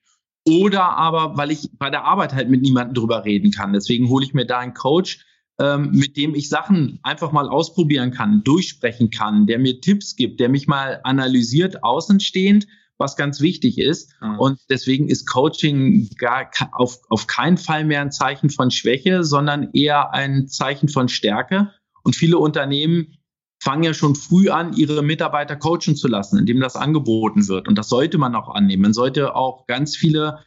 Oder 0.45 0.97
aber, 0.97 1.37
weil 1.37 1.51
ich 1.51 1.69
bei 1.77 1.89
der 1.89 2.05
Arbeit 2.05 2.33
halt 2.33 2.49
mit 2.49 2.61
niemandem 2.61 2.93
drüber 2.93 3.25
reden 3.25 3.51
kann. 3.51 3.73
Deswegen 3.73 4.07
hole 4.07 4.25
ich 4.25 4.33
mir 4.33 4.45
da 4.45 4.59
einen 4.59 4.73
Coach, 4.73 5.25
ähm, 5.59 5.91
mit 5.91 6.15
dem 6.15 6.35
ich 6.35 6.47
Sachen 6.47 6.99
einfach 7.03 7.33
mal 7.33 7.49
ausprobieren 7.49 8.11
kann, 8.11 8.43
durchsprechen 8.43 9.09
kann, 9.09 9.45
der 9.45 9.59
mir 9.59 9.81
Tipps 9.81 10.15
gibt, 10.15 10.39
der 10.39 10.49
mich 10.49 10.67
mal 10.67 11.01
analysiert, 11.03 11.83
außenstehend, 11.83 12.67
was 12.97 13.17
ganz 13.17 13.41
wichtig 13.41 13.77
ist. 13.77 14.13
Mhm. 14.21 14.39
Und 14.39 14.59
deswegen 14.69 15.09
ist 15.09 15.29
Coaching 15.29 16.09
gar 16.17 16.49
auf, 16.71 16.99
auf 17.09 17.27
keinen 17.27 17.57
Fall 17.57 17.83
mehr 17.83 18.01
ein 18.01 18.11
Zeichen 18.11 18.49
von 18.49 18.71
Schwäche, 18.71 19.23
sondern 19.25 19.69
eher 19.73 20.13
ein 20.13 20.47
Zeichen 20.47 20.87
von 20.87 21.09
Stärke. 21.09 21.71
Und 22.03 22.15
viele 22.15 22.37
Unternehmen 22.37 23.17
fangen 23.61 23.83
ja 23.83 23.93
schon 23.93 24.15
früh 24.15 24.49
an, 24.49 24.73
ihre 24.73 25.01
Mitarbeiter 25.01 25.55
coachen 25.55 25.95
zu 25.95 26.07
lassen, 26.07 26.37
indem 26.37 26.59
das 26.59 26.75
angeboten 26.75 27.47
wird. 27.47 27.67
Und 27.67 27.77
das 27.77 27.89
sollte 27.89 28.17
man 28.17 28.35
auch 28.35 28.53
annehmen. 28.53 28.83
Man 28.83 28.93
sollte 28.93 29.35
auch 29.35 29.67
ganz 29.67 29.95
viele 29.95 30.39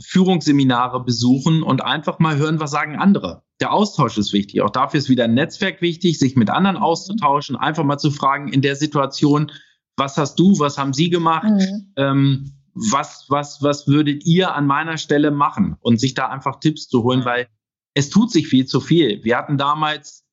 Führungsseminare 0.00 1.04
besuchen 1.04 1.62
und 1.62 1.84
einfach 1.84 2.18
mal 2.18 2.36
hören, 2.36 2.60
was 2.60 2.70
sagen 2.70 2.96
andere. 2.96 3.42
Der 3.60 3.72
Austausch 3.72 4.18
ist 4.18 4.32
wichtig. 4.32 4.62
Auch 4.62 4.70
dafür 4.70 4.98
ist 4.98 5.08
wieder 5.08 5.24
ein 5.24 5.34
Netzwerk 5.34 5.80
wichtig, 5.80 6.18
sich 6.18 6.36
mit 6.36 6.50
anderen 6.50 6.76
auszutauschen, 6.76 7.56
einfach 7.56 7.84
mal 7.84 7.98
zu 7.98 8.10
fragen 8.10 8.52
in 8.52 8.62
der 8.62 8.76
Situation, 8.76 9.52
was 9.96 10.16
hast 10.16 10.38
du, 10.38 10.58
was 10.58 10.78
haben 10.78 10.92
sie 10.92 11.10
gemacht, 11.10 11.48
mhm. 11.48 11.92
ähm, 11.96 12.52
was, 12.74 13.26
was, 13.28 13.62
was 13.62 13.86
würdet 13.86 14.26
ihr 14.26 14.54
an 14.54 14.66
meiner 14.66 14.98
Stelle 14.98 15.30
machen 15.30 15.76
und 15.80 16.00
sich 16.00 16.14
da 16.14 16.28
einfach 16.28 16.58
Tipps 16.58 16.88
zu 16.88 17.04
holen, 17.04 17.24
weil 17.24 17.46
es 17.94 18.10
tut 18.10 18.32
sich 18.32 18.48
viel 18.48 18.66
zu 18.66 18.80
viel. 18.80 19.22
Wir 19.22 19.36
hatten 19.36 19.56
damals, 19.56 20.23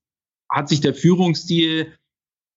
hat 0.51 0.69
sich 0.69 0.81
der 0.81 0.93
Führungsstil 0.93 1.93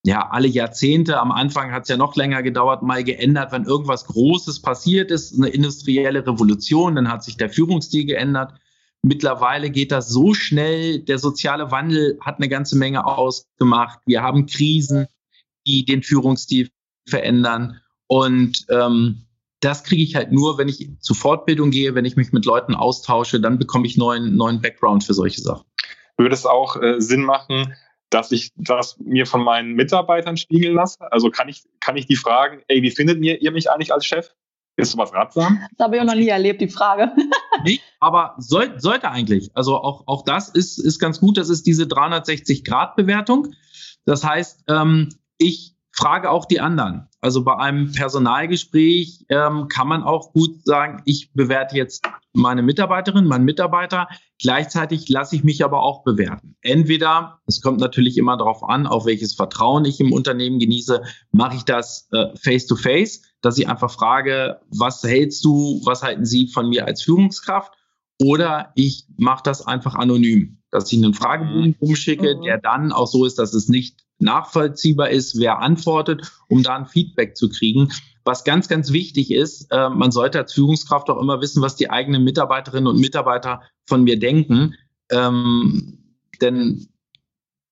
ja, 0.07 0.29
alle 0.31 0.49
Jahrzehnte, 0.49 1.19
am 1.19 1.33
Anfang 1.33 1.73
hat 1.73 1.85
es 1.85 1.89
ja 1.89 1.97
noch 1.97 2.15
länger 2.15 2.43
gedauert, 2.43 2.83
mal 2.83 3.03
geändert, 3.03 3.53
wenn 3.53 3.65
irgendwas 3.65 4.05
Großes 4.05 4.61
passiert 4.61 5.11
ist, 5.11 5.35
eine 5.35 5.49
industrielle 5.49 6.27
Revolution, 6.27 6.95
dann 6.95 7.11
hat 7.11 7.25
sich 7.25 7.39
der 7.39 7.49
Führungsstil 7.49 8.05
geändert. 8.05 8.53
Mittlerweile 9.01 9.71
geht 9.71 9.93
das 9.93 10.11
so 10.11 10.35
schnell, 10.35 10.99
der 11.01 11.19
soziale 11.19 11.71
Wandel 11.71 12.19
hat 12.21 12.37
eine 12.37 12.51
ganze 12.51 12.77
Menge 12.77 13.07
ausgemacht. 13.07 14.01
Wir 14.05 14.23
haben 14.23 14.45
Krisen, 14.45 15.07
die 15.67 15.87
den 15.87 16.03
Führungsstil 16.03 16.69
verändern. 17.09 17.81
Und 18.07 18.67
ähm, 18.69 19.27
das 19.61 19.85
kriege 19.85 20.03
ich 20.03 20.17
halt 20.17 20.33
nur, 20.33 20.59
wenn 20.59 20.69
ich 20.69 20.91
zu 21.01 21.15
Fortbildung 21.15 21.71
gehe, 21.71 21.95
wenn 21.95 22.05
ich 22.05 22.17
mich 22.17 22.33
mit 22.33 22.45
Leuten 22.45 22.75
austausche, 22.75 23.41
dann 23.41 23.59
bekomme 23.59 23.87
ich 23.87 23.97
neuen, 23.97 24.37
neuen 24.37 24.61
Background 24.61 25.05
für 25.05 25.15
solche 25.15 25.41
Sachen. 25.41 25.65
Würde 26.19 26.35
es 26.35 26.45
auch 26.45 26.81
äh, 26.81 27.01
Sinn 27.01 27.25
machen, 27.25 27.75
dass 28.15 28.31
ich 28.31 28.53
das 28.57 28.97
mir 29.01 29.27
von 29.27 29.43
meinen 29.43 29.73
Mitarbeitern 29.73 30.37
spiegeln 30.37 30.75
lasse? 30.75 31.11
Also 31.11 31.31
kann 31.31 31.49
ich, 31.49 31.65
kann 31.81 31.97
ich 31.97 32.07
die 32.07 32.17
fragen, 32.17 32.63
ey, 32.69 32.81
wie 32.83 32.93
findet 32.93 33.23
ihr, 33.23 33.43
ihr 33.43 33.51
mich 33.51 33.71
eigentlich 33.71 33.93
als 33.93 34.07
Chef? 34.07 34.31
Ist 34.77 34.93
sowas 34.93 35.13
ratsam? 35.13 35.61
Das 35.77 35.85
habe 35.85 35.97
ich 35.97 36.03
auch 36.03 36.07
noch 36.07 36.15
nie 36.15 36.29
erlebt, 36.29 36.61
die 36.61 36.69
Frage. 36.69 37.13
nee, 37.65 37.81
aber 38.01 38.35
soll, 38.39 38.81
sollte 38.81 39.11
eigentlich. 39.11 39.51
Also 39.55 39.77
auch, 39.77 40.05
auch 40.07 40.23
das 40.25 40.49
ist, 40.49 40.79
ist 40.79 40.99
ganz 40.99 41.21
gut. 41.21 41.39
Das 41.39 41.49
ist 41.49 41.67
diese 41.67 41.85
360-Grad-Bewertung. 41.85 43.53
Das 44.05 44.25
heißt, 44.25 44.65
ähm, 44.69 45.11
ich 45.39 45.75
frage 45.93 46.31
auch 46.31 46.45
die 46.45 46.61
anderen. 46.61 47.09
Also 47.21 47.45
bei 47.45 47.57
einem 47.57 47.93
Personalgespräch 47.93 49.27
ähm, 49.29 49.69
kann 49.69 49.89
man 49.89 50.03
auch 50.03 50.33
gut 50.33 50.65
sagen, 50.65 51.03
ich 51.05 51.33
bewerte 51.35 51.77
jetzt 51.77 52.05
meine 52.35 52.63
Mitarbeiterin, 52.63 53.27
meinen 53.27 53.45
Mitarbeiter. 53.45 54.09
Gleichzeitig 54.39 55.09
lasse 55.09 55.37
ich 55.37 55.45
mich 55.45 55.65
aber 55.65 55.83
auch 55.83 56.03
bewerten. 56.03 56.57
Entweder, 56.61 57.41
es 57.47 57.61
kommt 57.61 57.81
natürlich 57.81 58.19
immer 58.19 58.37
darauf 58.37 58.63
an, 58.69 58.87
auf 58.87 59.07
welches 59.07 59.35
Vertrauen 59.35 59.85
ich 59.85 60.01
im 60.01 60.13
Unternehmen 60.13 60.59
genieße, 60.59 61.03
mache 61.33 61.57
ich 61.57 61.63
das 61.63 62.09
äh, 62.13 62.27
face 62.37 62.67
to 62.67 62.77
face, 62.77 63.23
dass 63.41 63.57
ich 63.57 63.69
einfach 63.69 63.91
frage, 63.91 64.61
was 64.69 65.03
hältst 65.03 65.45
du, 65.45 65.81
was 65.85 66.03
halten 66.03 66.27
Sie 66.27 66.49
von 66.49 66.69
mir 66.69 66.87
als 66.87 67.03
Führungskraft? 67.03 67.73
Oder 68.21 68.73
ich 68.75 69.07
mache 69.17 69.43
das 69.45 69.67
einfach 69.67 69.95
anonym, 69.95 70.59
dass 70.71 70.93
ich 70.93 71.03
einen 71.03 71.15
Fragebogen 71.15 71.77
umschicke, 71.79 72.37
mhm. 72.37 72.43
der 72.43 72.59
dann 72.59 72.93
auch 72.93 73.07
so 73.07 73.25
ist, 73.25 73.39
dass 73.39 73.55
es 73.55 73.69
nicht 73.69 74.05
nachvollziehbar 74.19 75.11
ist, 75.11 75.39
wer 75.39 75.59
antwortet, 75.59 76.33
um 76.49 76.63
da 76.63 76.77
ein 76.77 76.87
Feedback 76.87 77.37
zu 77.37 77.49
kriegen. 77.49 77.93
Was 78.25 78.45
ganz, 78.45 78.69
ganz 78.69 78.93
wichtig 78.93 79.31
ist, 79.31 79.71
äh, 79.71 79.89
man 79.91 80.11
sollte 80.11 80.39
als 80.39 80.55
Führungskraft 80.55 81.11
auch 81.11 81.21
immer 81.21 81.41
wissen, 81.41 81.63
was 81.63 81.77
die 81.77 81.91
eigenen 81.91 82.25
Mitarbeiterinnen 82.25 82.87
und 82.87 83.01
Mitarbeiter 83.01 83.63
von 83.87 84.03
mir 84.03 84.19
denken. 84.19 84.75
Ähm, 85.11 85.99
denn 86.41 86.89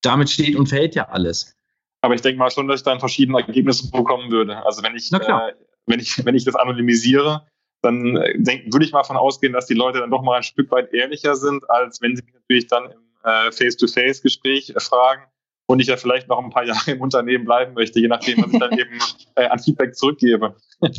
damit 0.02 0.28
steht 0.28 0.56
und 0.56 0.68
fällt 0.68 0.94
ja 0.94 1.08
alles. 1.08 1.56
Aber 2.02 2.14
ich 2.14 2.20
denke 2.20 2.38
mal 2.38 2.50
schon, 2.50 2.68
dass 2.68 2.80
ich 2.80 2.84
dann 2.84 3.00
verschiedene 3.00 3.38
Ergebnisse 3.38 3.90
bekommen 3.90 4.30
würde. 4.30 4.64
Also 4.66 4.82
wenn 4.82 4.94
ich, 4.94 5.10
äh, 5.12 5.52
wenn 5.86 6.00
ich, 6.00 6.24
wenn 6.24 6.34
ich 6.34 6.44
das 6.44 6.54
anonymisiere, 6.54 7.46
dann 7.80 8.16
äh, 8.16 8.34
denk, 8.36 8.72
würde 8.72 8.84
ich 8.84 8.92
mal 8.92 9.00
davon 9.00 9.16
ausgehen, 9.16 9.52
dass 9.52 9.66
die 9.66 9.74
Leute 9.74 10.00
dann 10.00 10.10
doch 10.10 10.22
mal 10.22 10.36
ein 10.36 10.42
Stück 10.42 10.70
weit 10.70 10.92
ehrlicher 10.92 11.34
sind, 11.36 11.68
als 11.70 12.02
wenn 12.02 12.16
sie 12.16 12.22
mich 12.24 12.34
natürlich 12.34 12.66
dann 12.66 12.90
im 12.90 13.00
äh, 13.24 13.52
Face-to-Face-Gespräch 13.52 14.70
äh, 14.70 14.80
fragen 14.80 15.22
und 15.72 15.80
ich 15.80 15.88
ja 15.88 15.96
vielleicht 15.96 16.28
noch 16.28 16.38
ein 16.38 16.50
paar 16.50 16.64
Jahre 16.64 16.90
im 16.90 17.00
Unternehmen 17.00 17.44
bleiben 17.44 17.74
möchte, 17.74 17.98
je 17.98 18.08
nachdem, 18.08 18.42
was 18.42 18.52
ich 18.52 18.58
dann 18.58 18.72
eben 18.78 18.98
äh, 19.36 19.46
an 19.46 19.58
Feedback 19.58 19.96
zurückgebe. 19.96 20.54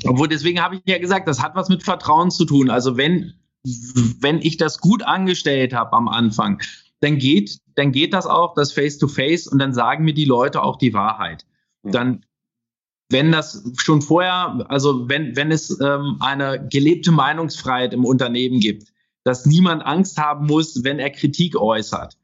Obwohl, 0.05 0.27
deswegen 0.27 0.61
habe 0.61 0.75
ich 0.75 0.81
ja 0.85 0.97
gesagt, 0.97 1.27
das 1.27 1.41
hat 1.41 1.55
was 1.55 1.69
mit 1.69 1.83
Vertrauen 1.83 2.31
zu 2.31 2.45
tun. 2.45 2.69
Also 2.69 2.97
wenn, 2.97 3.33
wenn 3.63 4.39
ich 4.39 4.57
das 4.57 4.79
gut 4.79 5.03
angestellt 5.03 5.73
habe 5.73 5.93
am 5.93 6.07
Anfang, 6.07 6.61
dann 7.01 7.19
geht, 7.19 7.59
dann 7.75 7.91
geht 7.91 8.13
das 8.13 8.25
auch, 8.25 8.55
das 8.55 8.71
Face-to-Face, 8.71 9.47
-face, 9.47 9.51
und 9.51 9.59
dann 9.59 9.73
sagen 9.73 10.05
mir 10.05 10.13
die 10.13 10.25
Leute 10.25 10.63
auch 10.63 10.77
die 10.77 10.93
Wahrheit. 10.93 11.45
Dann 11.83 12.25
wenn 13.09 13.31
das 13.31 13.63
schon 13.77 14.01
vorher, 14.01 14.65
also 14.69 15.07
wenn, 15.07 15.35
wenn 15.35 15.51
es 15.51 15.79
ähm, 15.81 16.17
eine 16.19 16.67
gelebte 16.71 17.11
Meinungsfreiheit 17.11 17.93
im 17.93 18.05
Unternehmen 18.05 18.59
gibt, 18.59 18.91
dass 19.23 19.45
niemand 19.45 19.85
Angst 19.85 20.17
haben 20.17 20.47
muss, 20.47 20.83
wenn 20.83 20.97
er 20.97 21.11
Kritik 21.11 21.55
äußert, 21.55 22.17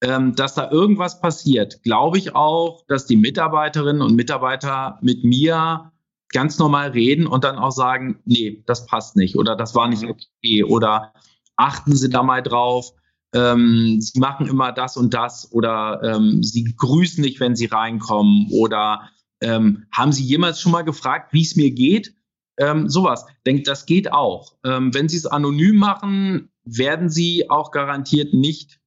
dass 0.00 0.54
da 0.54 0.70
irgendwas 0.70 1.20
passiert, 1.20 1.82
glaube 1.82 2.18
ich 2.18 2.34
auch, 2.34 2.84
dass 2.86 3.06
die 3.06 3.16
Mitarbeiterinnen 3.16 4.02
und 4.02 4.14
Mitarbeiter 4.14 4.98
mit 5.00 5.24
mir 5.24 5.90
ganz 6.32 6.58
normal 6.58 6.90
reden 6.90 7.26
und 7.26 7.44
dann 7.44 7.56
auch 7.56 7.70
sagen, 7.70 8.20
nee, 8.26 8.62
das 8.66 8.86
passt 8.86 9.16
nicht 9.16 9.36
oder 9.36 9.56
das 9.56 9.74
war 9.74 9.88
nicht 9.88 10.02
mhm. 10.02 10.10
okay 10.10 10.64
oder 10.64 11.14
achten 11.56 11.96
Sie 11.96 12.10
da 12.10 12.22
mal 12.22 12.42
drauf. 12.42 12.92
Ähm, 13.34 13.98
sie 14.00 14.20
machen 14.20 14.46
immer 14.46 14.72
das 14.72 14.96
und 14.96 15.14
das 15.14 15.50
oder 15.52 16.00
ähm, 16.02 16.42
sie 16.42 16.64
grüßen 16.76 17.22
nicht, 17.22 17.40
wenn 17.40 17.56
sie 17.56 17.66
reinkommen 17.66 18.48
oder 18.50 19.10
ähm, 19.40 19.86
haben 19.92 20.12
Sie 20.12 20.24
jemals 20.24 20.60
schon 20.60 20.72
mal 20.72 20.84
gefragt, 20.84 21.32
wie 21.32 21.42
es 21.42 21.56
mir 21.56 21.70
geht? 21.70 22.14
Ähm, 22.58 22.88
sowas. 22.88 23.26
Denkt, 23.46 23.68
das 23.68 23.86
geht 23.86 24.12
auch. 24.12 24.56
Ähm, 24.64 24.94
wenn 24.94 25.08
Sie 25.08 25.16
es 25.16 25.26
anonym 25.26 25.76
machen, 25.76 26.50
werden 26.64 27.10
Sie 27.10 27.50
auch 27.50 27.70
garantiert 27.70 28.32
nicht 28.32 28.80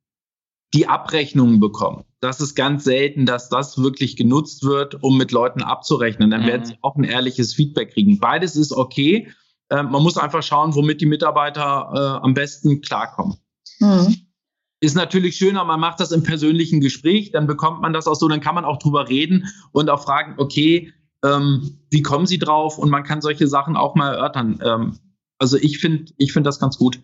die 0.74 0.88
Abrechnungen 0.88 1.60
bekommen. 1.60 2.04
Das 2.20 2.42
ist 2.42 2.56
ganz 2.56 2.84
selten, 2.84 3.26
dass 3.26 3.50
das 3.50 3.78
wirklich 3.78 4.16
genutzt 4.16 4.64
wird, 4.64 5.02
um 5.04 5.18
mit 5.18 5.32
Leuten 5.32 5.64
abzurechnen. 5.64 6.30
Dann 6.30 6.44
mhm. 6.44 6.48
werden 6.48 6.66
sie 6.66 6.78
auch 6.82 6.96
ein 6.96 7.04
ehrliches 7.04 7.54
Feedback 7.54 7.94
kriegen. 7.94 8.20
Beides 8.20 8.56
ist 8.56 8.72
okay. 8.72 9.30
Äh, 9.70 9.84
man 9.84 10.04
muss 10.04 10.18
einfach 10.18 10.44
schauen, 10.44 10.76
womit 10.76 11.02
die 11.02 11.06
Mitarbeiter 11.06 11.92
äh, 11.94 12.24
am 12.24 12.34
besten 12.34 12.82
klarkommen. 12.82 13.38
Mhm. 13.80 14.16
Ist 14.82 14.96
natürlich 14.96 15.36
schöner, 15.36 15.66
man 15.66 15.80
macht 15.80 16.00
das 16.00 16.12
im 16.12 16.24
persönlichen 16.24 16.80
Gespräch, 16.80 17.32
dann 17.32 17.48
bekommt 17.48 17.82
man 17.82 17.92
das 17.92 18.08
auch 18.08 18.16
so, 18.16 18.30
dann 18.30 18.40
kann 18.40 18.56
man 18.56 18.64
auch 18.64 18.80
drüber 18.80 19.10
reden 19.10 19.48
und 19.74 19.90
auch 19.90 20.02
fragen, 20.02 20.36
okay, 20.38 20.94
ähm, 21.24 21.80
wie 21.90 22.02
kommen 22.02 22.26
Sie 22.26 22.40
drauf? 22.40 22.78
Und 22.78 22.90
man 22.90 23.04
kann 23.04 23.20
solche 23.20 23.48
Sachen 23.48 23.76
auch 23.76 23.96
mal 23.96 24.14
erörtern. 24.14 24.60
Ähm, 24.64 25.00
also 25.38 25.58
ich 25.58 25.80
finde, 25.80 26.14
ich 26.18 26.32
finde 26.32 26.48
das 26.48 26.60
ganz 26.60 26.78
gut 26.78 27.02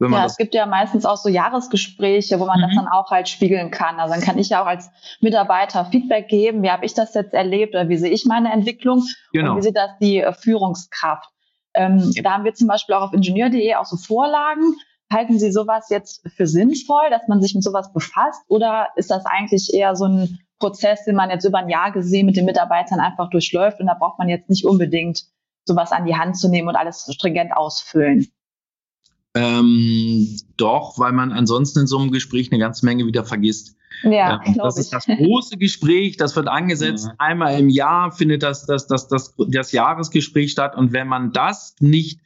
ja, 0.00 0.24
es 0.24 0.36
gibt 0.36 0.54
ja 0.54 0.66
meistens 0.66 1.04
auch 1.04 1.16
so 1.16 1.28
Jahresgespräche, 1.28 2.38
wo 2.38 2.46
man 2.46 2.58
mhm. 2.58 2.62
das 2.62 2.74
dann 2.76 2.88
auch 2.88 3.10
halt 3.10 3.28
spiegeln 3.28 3.70
kann. 3.70 3.98
Also 3.98 4.14
dann 4.14 4.22
kann 4.22 4.38
ich 4.38 4.50
ja 4.50 4.62
auch 4.62 4.66
als 4.66 4.90
Mitarbeiter 5.20 5.84
Feedback 5.86 6.28
geben, 6.28 6.62
wie 6.62 6.70
habe 6.70 6.84
ich 6.84 6.94
das 6.94 7.14
jetzt 7.14 7.34
erlebt 7.34 7.74
oder 7.74 7.88
wie 7.88 7.96
sehe 7.96 8.10
ich 8.10 8.24
meine 8.24 8.52
Entwicklung 8.52 9.02
genau. 9.32 9.52
und 9.52 9.58
wie 9.58 9.62
sieht 9.62 9.76
das 9.76 9.90
die 10.00 10.18
äh, 10.18 10.32
Führungskraft. 10.32 11.28
Ähm, 11.74 12.12
da 12.22 12.32
haben 12.32 12.44
wir 12.44 12.54
zum 12.54 12.68
Beispiel 12.68 12.94
auch 12.94 13.02
auf 13.02 13.12
ingenieur.de 13.12 13.74
auch 13.74 13.84
so 13.84 13.96
Vorlagen. 13.96 14.74
Halten 15.12 15.38
Sie 15.38 15.50
sowas 15.50 15.88
jetzt 15.90 16.28
für 16.36 16.46
sinnvoll, 16.46 17.10
dass 17.10 17.28
man 17.28 17.40
sich 17.40 17.54
mit 17.54 17.64
sowas 17.64 17.92
befasst? 17.92 18.42
Oder 18.48 18.88
ist 18.96 19.10
das 19.10 19.24
eigentlich 19.26 19.72
eher 19.72 19.96
so 19.96 20.04
ein 20.04 20.38
Prozess, 20.58 21.04
den 21.04 21.14
man 21.14 21.30
jetzt 21.30 21.44
über 21.44 21.58
ein 21.58 21.68
Jahr 21.68 21.92
gesehen 21.92 22.26
mit 22.26 22.36
den 22.36 22.44
Mitarbeitern 22.44 23.00
einfach 23.00 23.30
durchläuft 23.30 23.80
und 23.80 23.86
da 23.86 23.94
braucht 23.94 24.18
man 24.18 24.28
jetzt 24.28 24.48
nicht 24.48 24.64
unbedingt 24.64 25.24
sowas 25.64 25.92
an 25.92 26.04
die 26.04 26.16
Hand 26.16 26.36
zu 26.36 26.48
nehmen 26.48 26.68
und 26.68 26.76
alles 26.76 27.08
stringent 27.12 27.56
ausfüllen? 27.56 28.28
Ähm, 29.38 30.36
doch, 30.56 30.98
weil 30.98 31.12
man 31.12 31.32
ansonsten 31.32 31.80
in 31.80 31.86
so 31.86 31.98
einem 31.98 32.10
Gespräch 32.10 32.50
eine 32.50 32.58
ganze 32.58 32.84
Menge 32.84 33.06
wieder 33.06 33.24
vergisst. 33.24 33.76
Ja, 34.02 34.40
ähm, 34.44 34.54
das 34.56 34.78
ist 34.78 34.92
das 34.92 35.06
große 35.06 35.56
Gespräch, 35.58 36.16
das 36.16 36.34
wird 36.34 36.48
angesetzt. 36.48 37.06
Ja. 37.06 37.14
Einmal 37.18 37.58
im 37.58 37.68
Jahr 37.68 38.10
findet 38.10 38.42
das, 38.42 38.66
das, 38.66 38.86
das, 38.86 39.08
das, 39.08 39.34
das 39.48 39.72
Jahresgespräch 39.72 40.50
statt. 40.50 40.76
Und 40.76 40.92
wenn 40.92 41.06
man 41.06 41.32
das 41.32 41.76
nicht 41.80 42.20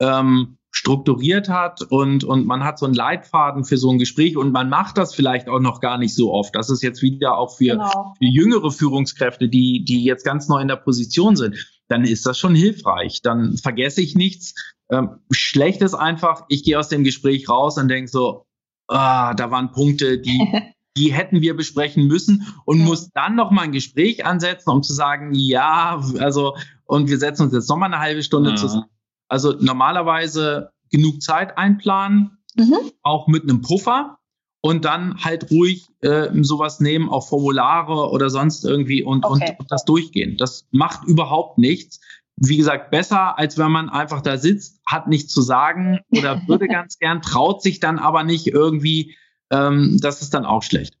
ähm, 0.00 0.58
strukturiert 0.70 1.48
hat 1.48 1.82
und, 1.82 2.24
und 2.24 2.46
man 2.46 2.62
hat 2.62 2.78
so 2.78 2.86
einen 2.86 2.94
Leitfaden 2.94 3.64
für 3.64 3.78
so 3.78 3.90
ein 3.90 3.98
Gespräch 3.98 4.36
und 4.36 4.52
man 4.52 4.68
macht 4.68 4.98
das 4.98 5.14
vielleicht 5.14 5.48
auch 5.48 5.60
noch 5.60 5.80
gar 5.80 5.96
nicht 5.96 6.14
so 6.14 6.32
oft. 6.32 6.54
Das 6.54 6.70
ist 6.70 6.82
jetzt 6.82 7.02
wieder 7.02 7.38
auch 7.38 7.56
für, 7.56 7.72
genau. 7.72 8.14
für 8.18 8.26
jüngere 8.26 8.70
Führungskräfte, 8.70 9.48
die, 9.48 9.84
die 9.84 10.04
jetzt 10.04 10.24
ganz 10.24 10.48
neu 10.48 10.60
in 10.60 10.68
der 10.68 10.76
Position 10.76 11.36
sind. 11.36 11.56
Dann 11.88 12.04
ist 12.04 12.26
das 12.26 12.38
schon 12.38 12.54
hilfreich. 12.54 13.22
Dann 13.22 13.56
vergesse 13.56 14.02
ich 14.02 14.14
nichts. 14.14 14.54
Ähm, 14.90 15.20
schlecht 15.30 15.82
ist 15.82 15.94
einfach, 15.94 16.44
ich 16.48 16.64
gehe 16.64 16.78
aus 16.78 16.88
dem 16.88 17.04
Gespräch 17.04 17.48
raus 17.48 17.76
und 17.78 17.88
denke 17.88 18.10
so, 18.10 18.46
ah, 18.88 19.34
da 19.34 19.50
waren 19.50 19.72
Punkte, 19.72 20.18
die, 20.18 20.48
die 20.96 21.12
hätten 21.12 21.42
wir 21.42 21.56
besprechen 21.56 22.06
müssen 22.06 22.46
und 22.64 22.80
ja. 22.80 22.84
muss 22.84 23.10
dann 23.10 23.36
noch 23.36 23.50
mal 23.50 23.62
ein 23.62 23.72
Gespräch 23.72 24.24
ansetzen, 24.24 24.70
um 24.70 24.82
zu 24.82 24.94
sagen, 24.94 25.32
ja, 25.34 26.02
also, 26.18 26.56
und 26.84 27.08
wir 27.08 27.18
setzen 27.18 27.42
uns 27.44 27.52
jetzt 27.52 27.68
noch 27.68 27.76
mal 27.76 27.86
eine 27.86 28.00
halbe 28.00 28.22
Stunde 28.22 28.50
ja. 28.50 28.56
zusammen 28.56 28.86
also 29.28 29.52
normalerweise 29.52 30.70
genug 30.90 31.22
Zeit 31.22 31.56
einplanen, 31.58 32.38
mhm. 32.56 32.78
auch 33.02 33.28
mit 33.28 33.42
einem 33.42 33.60
Puffer 33.60 34.18
und 34.60 34.84
dann 34.84 35.22
halt 35.22 35.50
ruhig 35.50 35.86
äh, 36.00 36.28
sowas 36.42 36.80
nehmen, 36.80 37.08
auch 37.08 37.28
Formulare 37.28 38.10
oder 38.10 38.30
sonst 38.30 38.64
irgendwie 38.64 39.02
und, 39.02 39.24
okay. 39.24 39.50
und, 39.50 39.60
und 39.60 39.70
das 39.70 39.84
durchgehen. 39.84 40.36
Das 40.36 40.66
macht 40.70 41.06
überhaupt 41.06 41.58
nichts. 41.58 42.00
Wie 42.40 42.56
gesagt, 42.56 42.90
besser, 42.90 43.38
als 43.38 43.58
wenn 43.58 43.70
man 43.70 43.88
einfach 43.88 44.20
da 44.20 44.36
sitzt, 44.36 44.80
hat 44.86 45.08
nichts 45.08 45.32
zu 45.32 45.42
sagen 45.42 46.00
oder 46.10 46.42
würde 46.46 46.68
ganz 46.68 46.98
gern, 46.98 47.22
traut 47.22 47.62
sich 47.62 47.80
dann 47.80 47.98
aber 47.98 48.22
nicht 48.22 48.46
irgendwie. 48.46 49.16
Ähm, 49.50 49.98
das 50.00 50.22
ist 50.22 50.34
dann 50.34 50.44
auch 50.44 50.62
schlecht. 50.62 50.94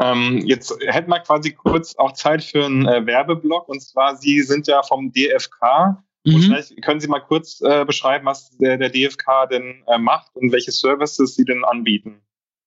Ähm, 0.00 0.42
jetzt 0.44 0.76
hätten 0.86 1.10
wir 1.10 1.20
quasi 1.20 1.52
kurz 1.52 1.94
auch 1.96 2.12
Zeit 2.12 2.42
für 2.42 2.64
einen 2.64 2.86
äh, 2.86 3.06
Werbeblock. 3.06 3.68
Und 3.68 3.80
zwar, 3.80 4.16
Sie 4.16 4.42
sind 4.42 4.66
ja 4.66 4.82
vom 4.82 5.12
DFK 5.12 6.02
Mhm. 6.24 6.34
Und 6.34 6.42
vielleicht 6.42 6.82
können 6.82 7.00
Sie 7.00 7.08
mal 7.08 7.20
kurz 7.20 7.60
äh, 7.60 7.84
beschreiben, 7.84 8.26
was 8.26 8.50
der, 8.56 8.78
der 8.78 8.90
DFK 8.90 9.46
denn 9.50 9.82
äh, 9.86 9.98
macht 9.98 10.34
und 10.34 10.52
welche 10.52 10.72
Services 10.72 11.34
Sie 11.34 11.44
denn 11.44 11.64
anbieten. 11.64 12.20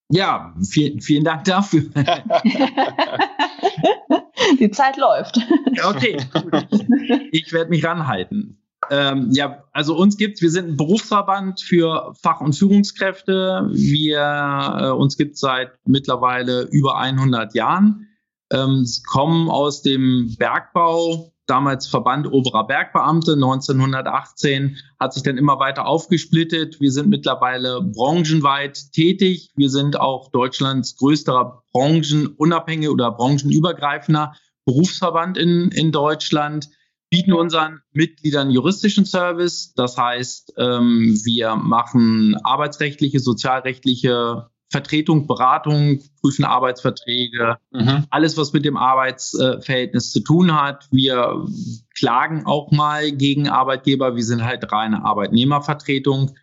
Ja, 0.10 0.56
viel, 0.70 1.02
vielen 1.02 1.26
Dank 1.26 1.44
dafür. 1.46 1.84
Die 4.60 4.72
Zeit 4.72 4.98
läuft. 4.98 5.40
Okay, 5.86 6.18
ich 7.32 7.52
werde 7.54 7.70
mich 7.70 7.84
ranhalten. 7.86 8.62
Ähm, 8.90 9.30
ja, 9.32 9.64
also 9.74 9.96
uns 9.96 10.18
gibt's, 10.18 10.42
wir 10.42 10.52
sind 10.52 10.70
ein 10.70 10.78
Berufsverband 10.78 11.62
für 11.62 12.14
Fach- 12.22 12.42
und 12.42 12.54
Führungskräfte. 12.54 13.70
Wir, 13.72 14.78
äh, 14.80 14.90
uns 14.92 15.18
gibt's 15.18 15.40
seit 15.40 15.72
mittlerweile 15.86 16.68
über 16.72 16.98
100 16.98 17.54
Jahren. 17.54 18.08
Ähm, 18.52 18.86
kommen 19.10 19.50
aus 19.50 19.82
dem 19.82 20.36
Bergbau, 20.38 21.34
damals 21.48 21.88
Verband 21.88 22.32
oberer 22.32 22.68
Bergbeamte 22.68 23.34
1918, 23.34 24.78
hat 25.00 25.14
sich 25.14 25.24
dann 25.24 25.38
immer 25.38 25.60
weiter 25.60 25.88
aufgesplittet. 25.88 26.80
Wir 26.80 26.92
sind 26.92 27.10
mittlerweile 27.10 27.82
branchenweit 27.82 28.92
tätig. 28.92 29.52
Wir 29.56 29.70
sind 29.70 30.00
auch 30.00 30.30
Deutschlands 30.32 30.98
größter 30.98 31.64
branchenunabhängiger 31.74 32.92
oder 32.92 33.12
branchenübergreifender 33.12 34.36
Berufsverband 34.66 35.38
in, 35.38 35.72
in 35.72 35.92
Deutschland, 35.92 36.70
bieten 37.10 37.32
unseren 37.32 37.80
Mitgliedern 37.94 38.52
juristischen 38.52 39.06
Service. 39.06 39.74
Das 39.76 39.98
heißt, 39.98 40.54
ähm, 40.58 41.18
wir 41.24 41.56
machen 41.56 42.36
arbeitsrechtliche, 42.44 43.20
sozialrechtliche 43.20 44.50
Vertretung, 44.70 45.28
Beratung, 45.28 46.02
prüfen 46.22 46.44
Arbeitsverträge, 46.44 47.58
mhm. 47.72 48.06
alles, 48.10 48.36
was 48.38 48.52
mit 48.52 48.66
dem 48.66 48.76
Arbeitsverhältnis 48.76 50.12
zu 50.12 50.20
tun 50.20 50.54
hat. 50.54 50.88
Wir 50.92 51.46
klagen 51.98 52.46
auch 52.46 52.72
mal 52.72 53.12
gegen 53.12 53.48
Arbeitgeber. 53.48 54.16
Wir 54.16 54.24
sind 54.24 54.44
halt 54.44 54.70
reine 54.72 55.06
Arbeitnehmervertretung. 55.06 56.36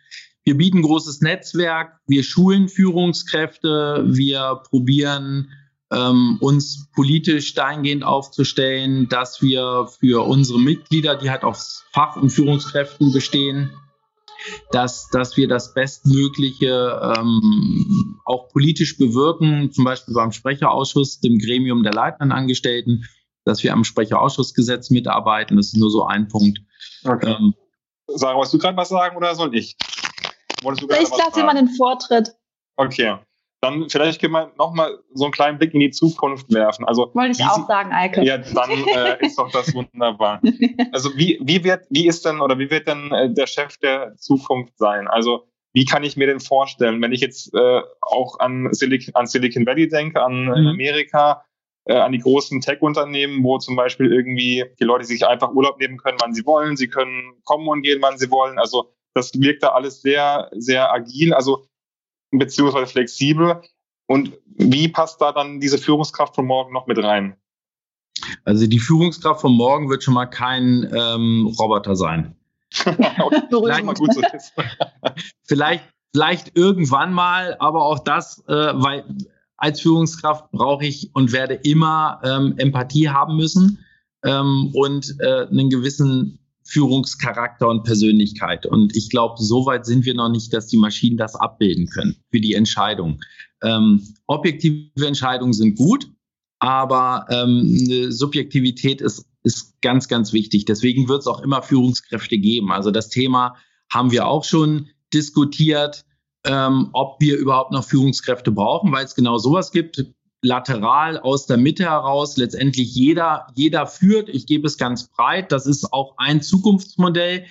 Wir 0.43 0.57
bieten 0.57 0.81
großes 0.81 1.21
Netzwerk. 1.21 1.99
Wir 2.07 2.23
schulen 2.23 2.67
Führungskräfte. 2.67 4.05
Wir 4.07 4.61
probieren 4.69 5.51
ähm, 5.91 6.37
uns 6.39 6.89
politisch 6.95 7.53
dahingehend 7.53 8.03
aufzustellen, 8.03 9.07
dass 9.07 9.41
wir 9.41 9.87
für 9.99 10.25
unsere 10.25 10.59
Mitglieder, 10.59 11.15
die 11.15 11.29
halt 11.29 11.43
aus 11.43 11.85
Fach- 11.91 12.15
und 12.15 12.31
Führungskräften 12.31 13.11
bestehen, 13.11 13.71
dass, 14.71 15.09
dass 15.09 15.37
wir 15.37 15.47
das 15.47 15.73
Bestmögliche 15.73 17.13
ähm, 17.17 18.19
auch 18.25 18.49
politisch 18.49 18.97
bewirken, 18.97 19.71
zum 19.71 19.85
Beispiel 19.85 20.13
beim 20.13 20.31
Sprecherausschuss, 20.31 21.19
dem 21.19 21.37
Gremium 21.37 21.83
der 21.83 21.93
leitenden 21.93 22.31
Angestellten, 22.31 23.05
dass 23.43 23.63
wir 23.63 23.73
am 23.73 23.83
Sprecherausschussgesetz 23.83 24.89
mitarbeiten. 24.89 25.57
Das 25.57 25.67
ist 25.67 25.77
nur 25.77 25.91
so 25.91 26.05
ein 26.05 26.27
Punkt. 26.27 26.59
Okay. 27.03 27.35
Ähm, 27.37 27.53
Sarah, 28.07 28.35
wolltest 28.35 28.53
du 28.53 28.57
gerade 28.59 28.77
was 28.77 28.89
sagen 28.89 29.17
oder 29.17 29.35
soll 29.35 29.55
ich? 29.55 29.75
ich 30.61 30.81
lasse 30.87 31.31
dir 31.35 31.43
mal 31.43 31.55
den 31.55 31.69
Vortritt. 31.69 32.33
Okay 32.75 33.17
dann 33.65 33.89
vielleicht 33.89 34.21
können 34.21 34.33
wir 34.33 34.51
nochmal 34.57 34.99
so 35.13 35.25
einen 35.25 35.33
kleinen 35.33 35.57
Blick 35.57 35.73
in 35.73 35.79
die 35.79 35.91
Zukunft 35.91 36.53
werfen. 36.53 36.85
Also, 36.85 37.11
Wollte 37.13 37.31
ich 37.31 37.45
auch 37.45 37.67
sagen, 37.67 37.91
Eike. 37.91 38.23
Ja, 38.23 38.37
dann 38.37 38.69
äh, 38.69 39.25
ist 39.25 39.37
doch 39.37 39.51
das 39.51 39.73
wunderbar. 39.73 40.41
Also 40.91 41.15
wie, 41.17 41.37
wie 41.41 41.63
wird, 41.63 41.85
wie 41.89 42.07
ist 42.07 42.25
denn 42.25 42.39
oder 42.39 42.57
wie 42.57 42.69
wird 42.69 42.87
denn 42.87 43.11
äh, 43.11 43.33
der 43.33 43.47
Chef 43.47 43.77
der 43.77 44.15
Zukunft 44.15 44.77
sein? 44.77 45.07
Also 45.07 45.47
wie 45.73 45.83
kann 45.83 46.03
ich 46.03 46.15
mir 46.15 46.27
denn 46.27 46.39
vorstellen, 46.39 47.01
wenn 47.01 47.11
ich 47.11 47.19
jetzt 47.19 47.53
äh, 47.53 47.81
auch 48.01 48.39
an 48.39 48.69
Silicon, 48.71 49.13
an 49.15 49.25
Silicon 49.25 49.65
Valley 49.65 49.89
denke, 49.89 50.21
an 50.21 50.45
mhm. 50.45 50.67
Amerika, 50.67 51.43
äh, 51.85 51.95
an 51.95 52.13
die 52.13 52.19
großen 52.19 52.61
Tech-Unternehmen, 52.61 53.43
wo 53.43 53.57
zum 53.57 53.75
Beispiel 53.75 54.11
irgendwie 54.11 54.65
die 54.79 54.85
Leute 54.85 55.05
sich 55.05 55.27
einfach 55.27 55.51
Urlaub 55.51 55.79
nehmen 55.79 55.97
können, 55.97 56.17
wann 56.21 56.33
sie 56.33 56.45
wollen, 56.45 56.77
sie 56.77 56.87
können 56.87 57.33
kommen 57.43 57.67
und 57.67 57.81
gehen, 57.81 58.01
wann 58.01 58.17
sie 58.17 58.31
wollen. 58.31 58.57
Also 58.57 58.93
das 59.13 59.33
wirkt 59.33 59.63
da 59.63 59.69
alles 59.69 60.01
sehr, 60.01 60.49
sehr 60.53 60.93
agil. 60.93 61.33
Also 61.33 61.65
beziehungsweise 62.31 62.87
flexibel. 62.87 63.61
Und 64.07 64.33
wie 64.57 64.87
passt 64.87 65.21
da 65.21 65.31
dann 65.31 65.59
diese 65.59 65.77
Führungskraft 65.77 66.35
von 66.35 66.45
morgen 66.45 66.73
noch 66.73 66.87
mit 66.87 66.97
rein? 67.03 67.35
Also 68.43 68.67
die 68.67 68.79
Führungskraft 68.79 69.41
von 69.41 69.53
morgen 69.53 69.89
wird 69.89 70.03
schon 70.03 70.13
mal 70.13 70.27
kein 70.27 70.89
ähm, 70.95 71.53
Roboter 71.59 71.95
sein. 71.95 72.35
vielleicht, 72.73 73.85
gut 73.95 74.13
so 74.13 74.21
vielleicht, 75.43 75.83
vielleicht 76.13 76.55
irgendwann 76.57 77.13
mal, 77.13 77.55
aber 77.59 77.83
auch 77.83 77.99
das, 77.99 78.43
äh, 78.47 78.53
weil 78.53 79.05
als 79.57 79.81
Führungskraft 79.81 80.51
brauche 80.51 80.85
ich 80.85 81.11
und 81.13 81.31
werde 81.31 81.55
immer 81.55 82.21
ähm, 82.23 82.55
Empathie 82.57 83.09
haben 83.09 83.37
müssen 83.37 83.85
ähm, 84.23 84.71
und 84.73 85.15
äh, 85.19 85.47
einen 85.47 85.69
gewissen 85.69 86.39
Führungscharakter 86.67 87.67
und 87.67 87.83
Persönlichkeit. 87.83 88.65
Und 88.65 88.95
ich 88.95 89.09
glaube, 89.09 89.35
so 89.41 89.65
weit 89.65 89.85
sind 89.85 90.05
wir 90.05 90.15
noch 90.15 90.29
nicht, 90.29 90.51
dass 90.53 90.67
die 90.67 90.77
Maschinen 90.77 91.17
das 91.17 91.35
abbilden 91.35 91.87
können 91.87 92.17
für 92.31 92.41
die 92.41 92.53
Entscheidung. 92.53 93.21
Ähm, 93.63 94.01
objektive 94.27 95.05
Entscheidungen 95.05 95.53
sind 95.53 95.77
gut, 95.77 96.09
aber 96.59 97.27
ähm, 97.29 98.11
Subjektivität 98.11 99.01
ist, 99.01 99.25
ist 99.43 99.79
ganz, 99.81 100.07
ganz 100.07 100.33
wichtig. 100.33 100.65
Deswegen 100.65 101.07
wird 101.07 101.21
es 101.21 101.27
auch 101.27 101.41
immer 101.41 101.61
Führungskräfte 101.61 102.37
geben. 102.37 102.71
Also 102.71 102.89
das 102.89 103.09
Thema 103.09 103.55
haben 103.91 104.11
wir 104.11 104.27
auch 104.27 104.43
schon 104.43 104.89
diskutiert, 105.13 106.05
ähm, 106.45 106.89
ob 106.93 107.21
wir 107.21 107.37
überhaupt 107.37 107.71
noch 107.71 107.83
Führungskräfte 107.83 108.51
brauchen, 108.51 108.91
weil 108.91 109.05
es 109.05 109.15
genau 109.15 109.37
sowas 109.37 109.71
gibt 109.71 110.03
lateral 110.45 111.17
aus 111.17 111.47
der 111.47 111.57
Mitte 111.57 111.83
heraus 111.83 112.37
letztendlich 112.37 112.93
jeder, 112.93 113.47
jeder 113.55 113.87
führt. 113.87 114.29
Ich 114.29 114.45
gebe 114.45 114.67
es 114.67 114.77
ganz 114.77 115.09
breit. 115.09 115.51
Das 115.51 115.65
ist 115.65 115.91
auch 115.91 116.13
ein 116.17 116.41
Zukunftsmodell, 116.41 117.45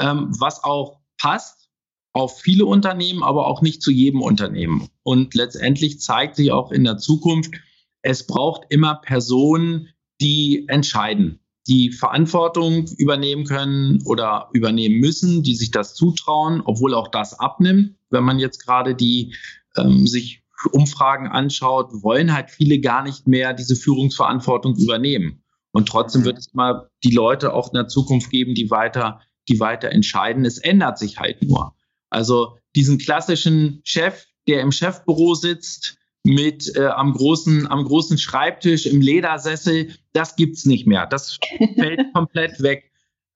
ähm, 0.00 0.28
was 0.38 0.64
auch 0.64 1.00
passt 1.20 1.68
auf 2.14 2.40
viele 2.40 2.64
Unternehmen, 2.64 3.22
aber 3.22 3.46
auch 3.46 3.62
nicht 3.62 3.82
zu 3.82 3.90
jedem 3.90 4.22
Unternehmen. 4.22 4.88
Und 5.02 5.34
letztendlich 5.34 6.00
zeigt 6.00 6.36
sich 6.36 6.50
auch 6.50 6.72
in 6.72 6.84
der 6.84 6.98
Zukunft, 6.98 7.54
es 8.02 8.26
braucht 8.26 8.62
immer 8.70 8.96
Personen, 8.96 9.88
die 10.20 10.64
entscheiden, 10.68 11.40
die 11.68 11.92
Verantwortung 11.92 12.86
übernehmen 12.96 13.44
können 13.44 14.02
oder 14.06 14.48
übernehmen 14.52 14.98
müssen, 14.98 15.42
die 15.42 15.54
sich 15.54 15.70
das 15.70 15.94
zutrauen, 15.94 16.62
obwohl 16.64 16.94
auch 16.94 17.08
das 17.08 17.38
abnimmt, 17.38 17.94
wenn 18.10 18.24
man 18.24 18.38
jetzt 18.38 18.64
gerade 18.64 18.94
die 18.94 19.34
ähm, 19.76 20.06
sich 20.06 20.42
Umfragen 20.72 21.28
anschaut, 21.28 22.02
wollen 22.02 22.34
halt 22.34 22.50
viele 22.50 22.80
gar 22.80 23.02
nicht 23.02 23.28
mehr 23.28 23.54
diese 23.54 23.76
Führungsverantwortung 23.76 24.76
übernehmen. 24.76 25.42
Und 25.70 25.88
trotzdem 25.88 26.22
mhm. 26.22 26.26
wird 26.26 26.38
es 26.38 26.48
immer 26.48 26.88
die 27.04 27.12
Leute 27.12 27.52
auch 27.52 27.68
in 27.68 27.74
der 27.74 27.88
Zukunft 27.88 28.30
geben, 28.30 28.54
die 28.54 28.70
weiter 28.70 29.20
die 29.48 29.60
weiter 29.60 29.90
entscheiden. 29.90 30.44
Es 30.44 30.58
ändert 30.58 30.98
sich 30.98 31.18
halt 31.18 31.42
nur. 31.42 31.74
Also 32.10 32.58
diesen 32.76 32.98
klassischen 32.98 33.80
Chef, 33.84 34.26
der 34.46 34.60
im 34.60 34.72
Chefbüro 34.72 35.34
sitzt, 35.34 35.96
mit 36.24 36.74
äh, 36.76 36.86
am 36.86 37.14
großen 37.14 37.66
am 37.70 37.84
großen 37.84 38.18
Schreibtisch 38.18 38.86
im 38.86 39.00
Ledersessel, 39.00 39.94
das 40.12 40.36
gibt's 40.36 40.66
nicht 40.66 40.86
mehr. 40.86 41.06
Das 41.06 41.38
fällt 41.76 42.12
komplett 42.12 42.62
weg. 42.62 42.87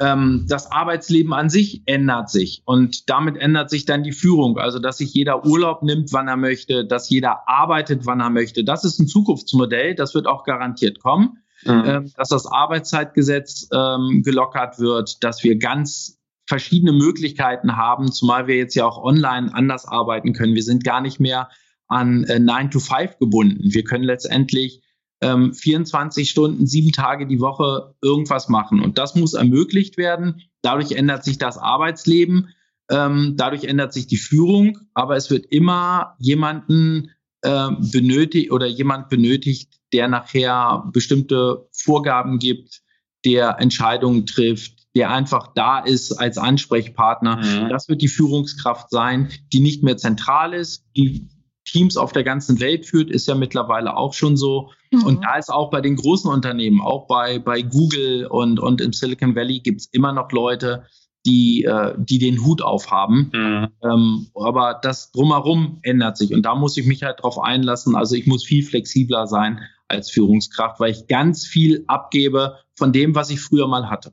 Ähm, 0.03 0.47
das 0.49 0.71
Arbeitsleben 0.73 1.33
an 1.33 1.49
sich 1.49 1.83
ändert 1.87 2.29
sich 2.29 2.63
und 2.65 3.09
damit 3.09 3.37
ändert 3.37 3.71
sich 3.71 3.85
dann 3.85 4.03
die 4.03 4.13
Führung. 4.13 4.59
Also 4.59 4.81
dass 4.81 4.99
sich 4.99 5.15
jeder 5.15 5.47
Urlaub 5.47 5.83
nimmt, 5.83 6.13
wann 6.13 6.27
er 6.27 6.37
möchte, 6.37 6.85
dass 6.85 7.09
jeder 7.09 7.49
arbeitet, 7.49 8.05
wann 8.05 8.21
er 8.21 8.31
möchte. 8.31 8.65
Das 8.65 8.85
ist 8.85 8.99
ein 8.99 9.07
Zukunftsmodell. 9.07 9.95
Das 9.95 10.15
wird 10.15 10.27
auch 10.27 10.43
garantiert 10.45 10.99
kommen. 10.99 11.39
Mhm. 11.65 11.83
Ähm, 11.87 12.13
dass 12.17 12.31
das 12.31 12.47
Arbeitszeitgesetz 12.47 13.69
ähm, 13.73 14.23
gelockert 14.25 14.81
wird, 14.81 15.23
dass 15.23 15.45
wir 15.45 15.57
ganz 15.59 16.19
verschiedene 16.47 16.93
Möglichkeiten 16.93 17.77
haben, 17.77 18.11
zumal 18.11 18.49
wir 18.49 18.57
jetzt 18.57 18.75
ja 18.75 18.85
auch 18.85 19.01
online 19.01 19.55
anders 19.55 19.87
arbeiten 19.87 20.33
können. 20.33 20.57
Wir 20.57 20.65
sind 20.65 20.83
gar 20.83 21.01
nicht 21.01 21.21
mehr 21.21 21.49
an 21.87 22.25
äh, 22.25 22.41
9 22.41 22.73
to 22.73 22.81
5 22.81 23.19
gebunden. 23.19 23.73
Wir 23.73 23.85
können 23.85 24.05
letztendlich 24.05 24.83
ähm, 25.23 25.55
24 25.55 26.29
Stunden, 26.29 26.67
sieben 26.67 26.93
Tage 26.93 27.27
die 27.27 27.41
Woche 27.41 27.95
irgendwas 28.03 28.49
machen. 28.49 28.81
Und 28.81 28.99
das 28.99 29.15
muss 29.15 29.35
ermöglicht 29.35 29.97
werden. 29.97 30.43
Dadurch 30.63 30.93
ändert 30.93 31.25
sich 31.25 31.39
das 31.39 31.59
Arbeitsleben, 31.59 32.51
ähm, 32.91 33.35
dadurch 33.37 33.65
ändert 33.65 33.93
sich 33.93 34.07
die 34.07 34.17
Führung, 34.17 34.79
aber 34.93 35.17
es 35.17 35.31
wird 35.31 35.47
immer 35.47 36.17
jemanden 36.19 37.11
äh, 37.43 37.71
benötigt 37.93 38.53
oder 38.53 38.67
jemand 38.67 39.09
benötigt, 39.09 39.81
der 39.93 40.09
nachher 40.09 40.85
bestimmte 40.93 41.69
Vorgaben 41.73 42.39
gibt, 42.39 42.83
der 43.25 43.61
Entscheidungen 43.61 44.27
trifft, 44.27 44.87
der 44.97 45.11
einfach 45.11 45.53
da 45.55 45.79
ist 45.79 46.13
als 46.13 46.39
Ansprechpartner. 46.39 47.37
Mhm. 47.37 47.69
Das 47.69 47.89
wird 47.89 48.03
die 48.03 48.09
Führungskraft 48.09 48.91
sein, 48.91 49.31
die 49.53 49.61
nicht 49.61 49.83
mehr 49.83 49.97
zentral 49.97 50.53
ist, 50.53 50.85
die 50.97 51.29
Teams 51.65 51.97
auf 51.97 52.13
der 52.13 52.25
ganzen 52.25 52.61
Welt 52.61 52.87
führt, 52.87 53.11
ist 53.11 53.29
ja 53.29 53.35
mittlerweile 53.35 53.97
auch 53.97 54.15
schon 54.15 54.37
so. 54.37 54.71
Mhm. 54.93 55.05
Und 55.05 55.25
da 55.25 55.37
ist 55.37 55.51
auch 55.51 55.71
bei 55.71 55.81
den 55.81 55.97
großen 55.97 56.31
Unternehmen, 56.31 56.81
auch 56.81 57.07
bei, 57.07 57.39
bei 57.39 57.63
Google 57.63 58.27
und, 58.27 58.61
und 58.61 58.81
im 58.81 58.93
Silicon 58.93 59.35
Valley 59.35 59.61
gibt 59.61 59.81
es 59.81 59.87
immer 59.93 60.13
noch 60.13 60.31
Leute, 60.33 60.85
die, 61.25 61.65
äh, 61.65 61.95
die 61.99 62.19
den 62.19 62.45
Hut 62.45 62.63
aufhaben. 62.63 63.31
Mhm. 63.33 63.69
Ähm, 63.83 64.27
aber 64.35 64.79
das 64.83 65.13
drumherum 65.13 65.79
ändert 65.83 66.17
sich 66.17 66.35
und 66.35 66.43
da 66.43 66.55
muss 66.55 66.77
ich 66.77 66.87
mich 66.87 67.03
halt 67.03 67.23
drauf 67.23 67.39
einlassen. 67.39 67.97
Also 67.97 68.17
ich 68.17 68.27
muss 68.27 68.45
viel 68.45 68.65
flexibler 68.65 69.27
sein 69.27 69.61
als 69.89 70.11
Führungskraft, 70.11 70.81
weil 70.81 70.91
ich 70.91 71.07
ganz 71.07 71.47
viel 71.47 71.85
abgebe 71.87 72.57
von 72.77 72.93
dem, 72.93 73.15
was 73.15 73.31
ich 73.31 73.41
früher 73.41 73.69
mal 73.69 73.89
hatte. 73.89 74.13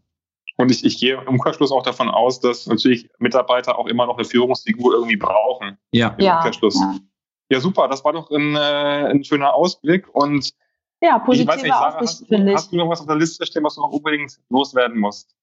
Und 0.57 0.71
ich, 0.71 0.83
ich 0.83 0.99
gehe 0.99 1.15
im 1.15 1.25
Umkehrschluss 1.25 1.71
auch 1.71 1.83
davon 1.83 2.09
aus, 2.09 2.41
dass 2.41 2.67
natürlich 2.67 3.09
Mitarbeiter 3.17 3.79
auch 3.79 3.87
immer 3.87 4.05
noch 4.05 4.17
eine 4.17 4.25
Führungsfigur 4.25 4.93
irgendwie 4.93 5.15
brauchen. 5.15 5.77
Ja. 5.91 6.09
Im 6.17 6.25
ja, 6.25 6.37
Umkehrschluss. 6.37 6.75
Ja. 6.75 6.97
ja, 7.49 7.59
super. 7.61 7.87
Das 7.87 8.03
war 8.03 8.11
doch 8.11 8.29
ein, 8.29 8.55
äh, 8.55 9.09
ein 9.09 9.23
schöner 9.23 9.53
Ausblick. 9.53 10.13
Und 10.13 10.53
ja, 11.01 11.19
positive 11.19 11.43
ich 11.43 11.47
weiß 11.47 11.63
nicht, 11.63 11.71
Sarah, 11.71 11.99
hast, 11.99 12.29
du, 12.29 12.53
hast 12.53 12.71
du 12.71 12.75
noch 12.75 12.89
was 12.89 12.99
auf 12.99 13.07
der 13.07 13.15
Liste 13.15 13.45
stehen, 13.45 13.63
was 13.63 13.75
du 13.75 13.81
noch 13.81 13.91
unbedingt 13.91 14.37
loswerden 14.49 14.99
musst? 14.99 15.35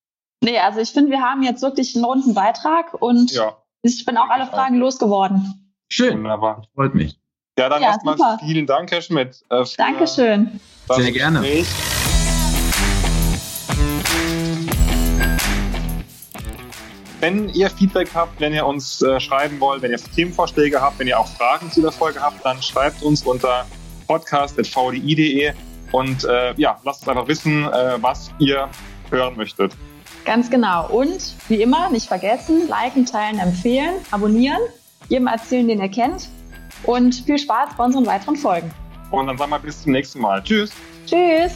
Nee, 0.43 0.59
also 0.59 0.81
ich 0.81 0.91
finde, 0.91 1.11
wir 1.11 1.23
haben 1.23 1.43
jetzt 1.43 1.63
wirklich 1.63 1.95
einen 1.97 2.05
runden 2.05 2.35
Beitrag 2.35 2.93
und 2.95 3.33
ja. 3.33 3.57
ich 3.83 4.05
bin 4.05 4.19
auch 4.19 4.29
alle 4.29 4.47
Fragen 4.47 4.77
losgeworden. 4.77 5.73
Schön. 5.89 6.19
Wunderbar. 6.19 6.67
Freut 6.75 6.95
mich. 6.95 7.19
Ja, 7.59 7.71
dann 7.71 7.81
ja, 7.81 7.89
erstmal 7.89 8.39
vielen 8.39 8.67
Dank, 8.67 8.91
Herr 8.91 9.01
Schmidt. 9.01 9.43
Äh, 9.49 9.65
Dankeschön. 9.79 10.61
Sehr 10.91 11.13
gerne. 11.13 11.41
Gespräch. 11.41 11.67
Wenn 17.21 17.49
ihr 17.49 17.71
Feedback 17.71 18.11
habt, 18.15 18.39
wenn 18.41 18.53
ihr 18.53 18.67
uns 18.67 19.01
äh, 19.01 19.19
schreiben 19.21 19.59
wollt, 19.59 19.81
wenn 19.81 19.91
ihr 19.91 19.97
Themenvorschläge 19.97 20.83
habt, 20.83 20.99
wenn 20.99 21.07
ihr 21.07 21.19
auch 21.19 21.27
Fragen 21.27 21.71
zu 21.71 21.81
der 21.81 21.93
Folge 21.93 22.21
habt, 22.21 22.45
dann 22.45 22.61
schreibt 22.61 23.03
uns 23.03 23.23
unter 23.23 23.65
podcast.vdi.de 24.07 25.53
und 25.93 26.25
äh, 26.25 26.55
ja, 26.57 26.79
lasst 26.85 27.03
uns 27.03 27.09
einfach 27.09 27.29
wissen, 27.29 27.65
äh, 27.65 27.97
was 28.01 28.31
ihr 28.39 28.69
hören 29.11 29.37
möchtet. 29.37 29.73
Ganz 30.25 30.51
genau. 30.51 30.89
Und 30.89 31.35
wie 31.49 31.63
immer, 31.63 31.89
nicht 31.91 32.07
vergessen, 32.07 32.69
liken, 32.69 33.07
teilen, 33.07 33.39
empfehlen, 33.39 33.95
abonnieren, 34.11 34.61
jedem 35.09 35.29
erzählen, 35.29 35.69
den 35.69 35.81
ihr 35.81 35.89
kennt. 35.89 36.29
Und 36.83 37.15
viel 37.15 37.39
Spaß 37.39 37.71
bei 37.77 37.85
unseren 37.85 38.07
weiteren 38.07 38.37
Folgen. 38.37 38.71
Und 39.11 39.29
dann 39.29 39.39
sagen 39.39 39.51
wir 39.51 39.59
bis 39.61 39.83
zum 39.83 39.93
nächsten 39.93 40.21
Mal. 40.21 40.43
Tschüss. 40.43 40.73
Tschüss. 41.07 41.53